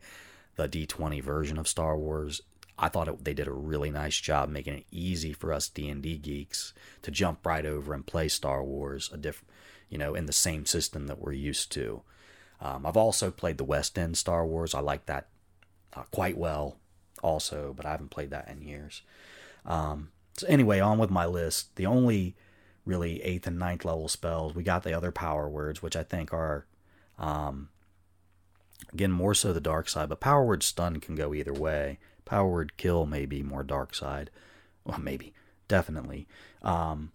the 0.58 0.68
D20 0.68 1.24
version 1.24 1.58
of 1.58 1.68
Star 1.68 1.98
Wars, 1.98 2.42
I 2.78 2.90
thought 2.90 3.08
it, 3.08 3.24
they 3.24 3.34
did 3.34 3.48
a 3.48 3.54
really 3.54 3.90
nice 3.90 4.20
job 4.20 4.50
making 4.50 4.74
it 4.74 4.86
easy 4.92 5.32
for 5.32 5.54
us 5.54 5.70
D&D 5.70 6.18
geeks 6.18 6.74
to 7.02 7.12
jump 7.12 7.46
right 7.46 7.66
over 7.66 7.94
and 7.94 8.06
play 8.06 8.28
Star 8.28 8.64
Wars 8.64 9.10
a 9.14 9.18
diff, 9.18 9.44
you 9.90 9.98
know, 9.98 10.14
in 10.14 10.26
the 10.26 10.34
same 10.34 10.66
system 10.66 11.08
that 11.08 11.20
we're 11.20 11.32
used 11.32 11.72
to. 11.74 12.02
Um, 12.60 12.86
I've 12.86 12.98
also 12.98 13.32
played 13.32 13.58
the 13.58 13.64
West 13.64 13.98
End 13.98 14.18
Star 14.18 14.46
Wars. 14.46 14.74
I 14.74 14.80
like 14.80 15.06
that 15.06 15.28
uh, 15.94 16.04
quite 16.12 16.38
well, 16.38 16.78
also, 17.24 17.74
but 17.76 17.86
I 17.86 17.92
haven't 17.92 18.12
played 18.12 18.32
that 18.32 18.50
in 18.50 18.62
years. 18.62 19.02
Um, 19.66 20.10
so 20.38 20.48
anyway, 20.48 20.80
on 20.80 20.98
with 20.98 21.10
my 21.10 21.26
list. 21.26 21.76
The 21.76 21.86
only 21.86 22.36
really 22.86 23.22
eighth 23.24 23.48
and 23.48 23.58
ninth 23.58 23.86
level 23.86 24.08
spells 24.08 24.54
we 24.54 24.64
got 24.64 24.84
the 24.84 24.94
other 24.94 25.12
power 25.12 25.50
words, 25.50 25.82
which 25.82 25.96
I 25.96 26.04
think 26.04 26.34
are, 26.34 26.66
um, 27.18 27.70
again, 28.94 29.12
more 29.12 29.34
so 29.34 29.54
the 29.54 29.62
dark 29.62 29.90
side. 29.90 30.10
But 30.10 30.20
power 30.20 30.44
word 30.44 30.64
stun 30.64 31.00
can 31.00 31.16
go 31.16 31.34
either 31.34 31.54
way. 31.54 32.00
Power 32.26 32.50
word 32.50 32.78
kill 32.78 33.06
may 33.06 33.26
be 33.26 33.44
more 33.44 33.64
dark 33.64 33.96
side. 33.96 34.30
Well, 34.84 35.00
maybe, 35.00 35.34
definitely. 35.68 36.28
Um, 36.62 37.12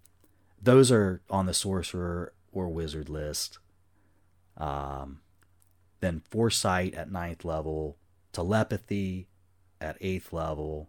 those 0.60 0.90
are 0.90 1.20
on 1.30 1.46
the 1.46 1.54
sorcerer 1.54 2.32
or 2.52 2.68
wizard 2.68 3.08
list. 3.08 3.58
Um, 4.56 5.20
then 6.00 6.22
foresight 6.30 6.94
at 6.94 7.12
ninth 7.12 7.44
level, 7.44 7.96
telepathy 8.32 9.28
at 9.80 9.96
eighth 10.00 10.32
level, 10.32 10.88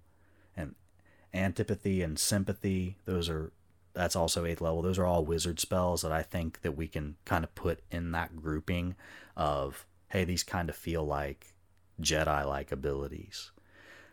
antipathy 1.34 2.02
and 2.02 2.20
sympathy. 2.20 2.98
Those 3.06 3.30
are 3.30 3.52
that's 3.94 4.16
also 4.16 4.46
eighth 4.46 4.62
level. 4.62 4.82
Those 4.82 4.98
are 4.98 5.06
all 5.06 5.26
wizard 5.26 5.60
spells 5.60 6.02
that 6.02 6.12
I 6.12 6.24
think 6.24 6.62
that 6.62 6.78
we 6.78 6.88
can 6.88 7.18
kind 7.26 7.44
of 7.44 7.54
put 7.56 7.80
in 7.92 8.12
that 8.12 8.36
grouping 8.36 8.96
of 9.36 9.86
hey, 10.10 10.26
these 10.26 10.44
kind 10.44 10.70
of 10.70 10.76
feel 10.76 11.06
like 11.06 11.54
Jedi 12.02 12.46
like 12.46 12.72
abilities. 12.72 13.52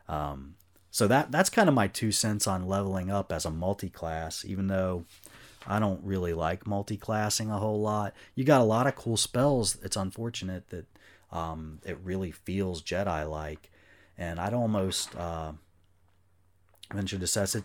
Um, 0.09 0.55
so 0.91 1.07
that 1.09 1.31
that's 1.31 1.51
kind 1.51 1.69
of 1.69 1.75
my 1.75 1.89
two 1.89 2.13
cents 2.13 2.47
on 2.47 2.67
leveling 2.67 3.11
up 3.11 3.33
as 3.33 3.45
a 3.45 3.51
multi-class, 3.51 4.45
even 4.45 4.69
though 4.69 5.05
I 5.67 5.79
don't 5.79 6.03
really 6.03 6.33
like 6.33 6.67
multi-classing 6.67 7.51
a 7.51 7.59
whole 7.59 7.81
lot. 7.81 8.15
You 8.35 8.45
got 8.45 8.61
a 8.61 8.65
lot 8.65 8.87
of 8.87 8.97
cool 8.97 9.17
spells. 9.17 9.77
It's 9.83 9.97
unfortunate 9.97 10.69
that 10.69 10.87
um, 11.31 11.81
it 11.85 11.99
really 12.03 12.31
feels 12.31 12.83
Jedi-like, 12.83 13.71
and 14.17 14.41
I'd 14.41 14.55
almost 14.55 15.15
uh, 15.15 15.53
venture 16.93 17.19
to 17.19 17.27
guess 17.27 17.55
it. 17.55 17.65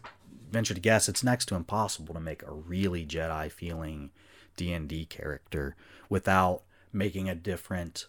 Venture 0.52 0.74
to 0.74 0.80
guess 0.80 1.10
it's 1.10 1.24
next 1.24 1.48
to 1.48 1.56
impossible 1.56 2.14
to 2.14 2.20
make 2.20 2.44
a 2.44 2.54
really 2.54 3.06
Jedi-feeling 3.06 4.12
D 4.56 4.72
and 4.72 4.88
D 4.88 5.06
character 5.06 5.76
without 6.10 6.62
making 6.92 7.28
a 7.28 7.36
different 7.36 8.06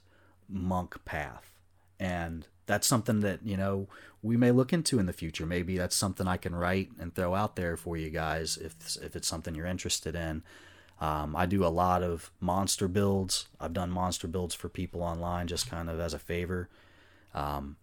monk 0.48 1.02
path, 1.06 1.54
and 1.98 2.46
that's 2.66 2.86
something 2.86 3.20
that 3.20 3.40
you 3.44 3.56
know 3.56 3.88
we 4.22 4.36
may 4.36 4.50
look 4.50 4.72
into 4.72 4.98
in 4.98 5.06
the 5.06 5.12
future. 5.12 5.46
Maybe 5.46 5.78
that's 5.78 5.96
something 5.96 6.28
I 6.28 6.36
can 6.36 6.54
write 6.54 6.90
and 6.98 7.14
throw 7.14 7.34
out 7.34 7.56
there 7.56 7.76
for 7.76 7.96
you 7.96 8.10
guys 8.10 8.56
if 8.56 8.96
if 9.02 9.16
it's 9.16 9.28
something 9.28 9.54
you're 9.54 9.66
interested 9.66 10.14
in. 10.14 10.42
Um, 11.00 11.34
I 11.34 11.46
do 11.46 11.64
a 11.64 11.68
lot 11.68 12.02
of 12.02 12.30
monster 12.40 12.88
builds. 12.88 13.48
I've 13.60 13.72
done 13.72 13.90
monster 13.90 14.28
builds 14.28 14.54
for 14.54 14.68
people 14.68 15.02
online 15.02 15.46
just 15.46 15.68
kind 15.68 15.90
of 15.90 15.98
as 15.98 16.14
a 16.14 16.18
favor. 16.18 16.68
Um, 17.34 17.76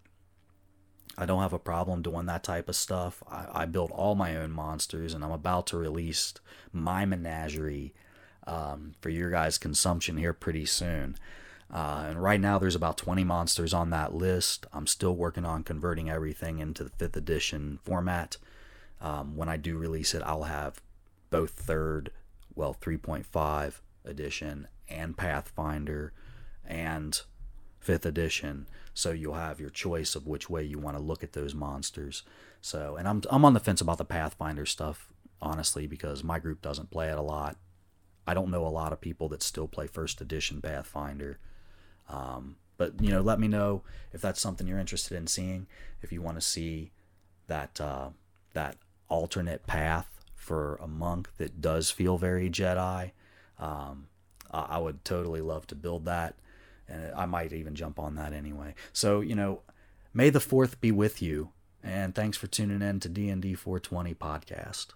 I 1.17 1.25
don't 1.25 1.41
have 1.41 1.53
a 1.53 1.59
problem 1.59 2.01
doing 2.01 2.25
that 2.27 2.43
type 2.43 2.69
of 2.69 2.75
stuff. 2.75 3.21
I, 3.29 3.47
I 3.53 3.65
build 3.65 3.91
all 3.91 4.15
my 4.15 4.35
own 4.35 4.51
monsters, 4.51 5.13
and 5.13 5.23
I'm 5.23 5.31
about 5.31 5.67
to 5.67 5.77
release 5.77 6.33
my 6.71 7.05
menagerie 7.05 7.93
um, 8.47 8.95
for 9.01 9.09
your 9.09 9.29
guys' 9.29 9.57
consumption 9.57 10.17
here 10.17 10.33
pretty 10.33 10.65
soon. 10.65 11.15
Uh, 11.73 12.05
and 12.09 12.21
right 12.21 12.41
now, 12.41 12.57
there's 12.59 12.75
about 12.75 12.97
20 12.97 13.23
monsters 13.23 13.73
on 13.73 13.89
that 13.91 14.13
list. 14.13 14.65
I'm 14.73 14.87
still 14.87 15.15
working 15.15 15.45
on 15.45 15.63
converting 15.63 16.09
everything 16.09 16.59
into 16.59 16.83
the 16.83 16.89
fifth 16.89 17.15
edition 17.15 17.79
format. 17.83 18.37
Um, 18.99 19.35
when 19.35 19.47
I 19.47 19.57
do 19.57 19.77
release 19.77 20.13
it, 20.13 20.21
I'll 20.25 20.43
have 20.43 20.81
both 21.29 21.51
third, 21.51 22.11
well, 22.55 22.75
3.5 22.79 23.75
edition 24.03 24.67
and 24.89 25.15
Pathfinder 25.15 26.11
and 26.65 27.21
fifth 27.81 28.05
edition. 28.05 28.67
So 28.93 29.11
you'll 29.11 29.33
have 29.33 29.59
your 29.59 29.69
choice 29.69 30.15
of 30.15 30.27
which 30.27 30.49
way 30.49 30.63
you 30.63 30.79
want 30.79 30.95
to 30.95 31.03
look 31.03 31.23
at 31.23 31.33
those 31.33 31.53
monsters. 31.53 32.23
So, 32.61 32.95
and 32.95 33.07
I'm 33.07 33.21
I'm 33.29 33.43
on 33.43 33.53
the 33.53 33.59
fence 33.59 33.81
about 33.81 33.97
the 33.97 34.05
Pathfinder 34.05 34.65
stuff, 34.65 35.11
honestly, 35.41 35.87
because 35.87 36.23
my 36.23 36.39
group 36.39 36.61
doesn't 36.61 36.91
play 36.91 37.09
it 37.09 37.17
a 37.17 37.21
lot. 37.21 37.57
I 38.25 38.33
don't 38.33 38.51
know 38.51 38.65
a 38.65 38.69
lot 38.69 38.93
of 38.93 39.01
people 39.01 39.27
that 39.29 39.43
still 39.43 39.67
play 39.67 39.87
first 39.87 40.21
edition 40.21 40.61
Pathfinder. 40.61 41.39
Um, 42.07 42.57
but 42.77 43.01
you 43.01 43.09
know, 43.09 43.21
let 43.21 43.39
me 43.39 43.47
know 43.47 43.83
if 44.13 44.21
that's 44.21 44.41
something 44.41 44.67
you're 44.67 44.79
interested 44.79 45.17
in 45.17 45.27
seeing. 45.27 45.67
If 46.01 46.11
you 46.11 46.21
want 46.21 46.37
to 46.37 46.41
see 46.41 46.91
that 47.47 47.81
uh, 47.81 48.09
that 48.53 48.77
alternate 49.07 49.65
path 49.65 50.19
for 50.35 50.79
a 50.81 50.87
monk 50.87 51.29
that 51.37 51.61
does 51.61 51.91
feel 51.91 52.17
very 52.17 52.49
Jedi, 52.49 53.11
um, 53.59 54.07
I 54.51 54.79
would 54.79 55.05
totally 55.05 55.41
love 55.41 55.67
to 55.67 55.75
build 55.75 56.05
that, 56.05 56.35
and 56.91 57.13
I 57.15 57.25
might 57.25 57.53
even 57.53 57.75
jump 57.75 57.99
on 57.99 58.15
that 58.15 58.33
anyway. 58.33 58.75
So 58.93 59.21
you 59.21 59.35
know, 59.35 59.61
may 60.13 60.29
the 60.29 60.39
fourth 60.39 60.81
be 60.81 60.91
with 60.91 61.21
you, 61.21 61.49
and 61.83 62.13
thanks 62.13 62.37
for 62.37 62.47
tuning 62.47 62.81
in 62.81 62.99
to 63.01 63.09
D 63.09 63.29
and 63.29 63.41
D 63.41 63.53
420 63.53 64.13
podcast. 64.15 64.87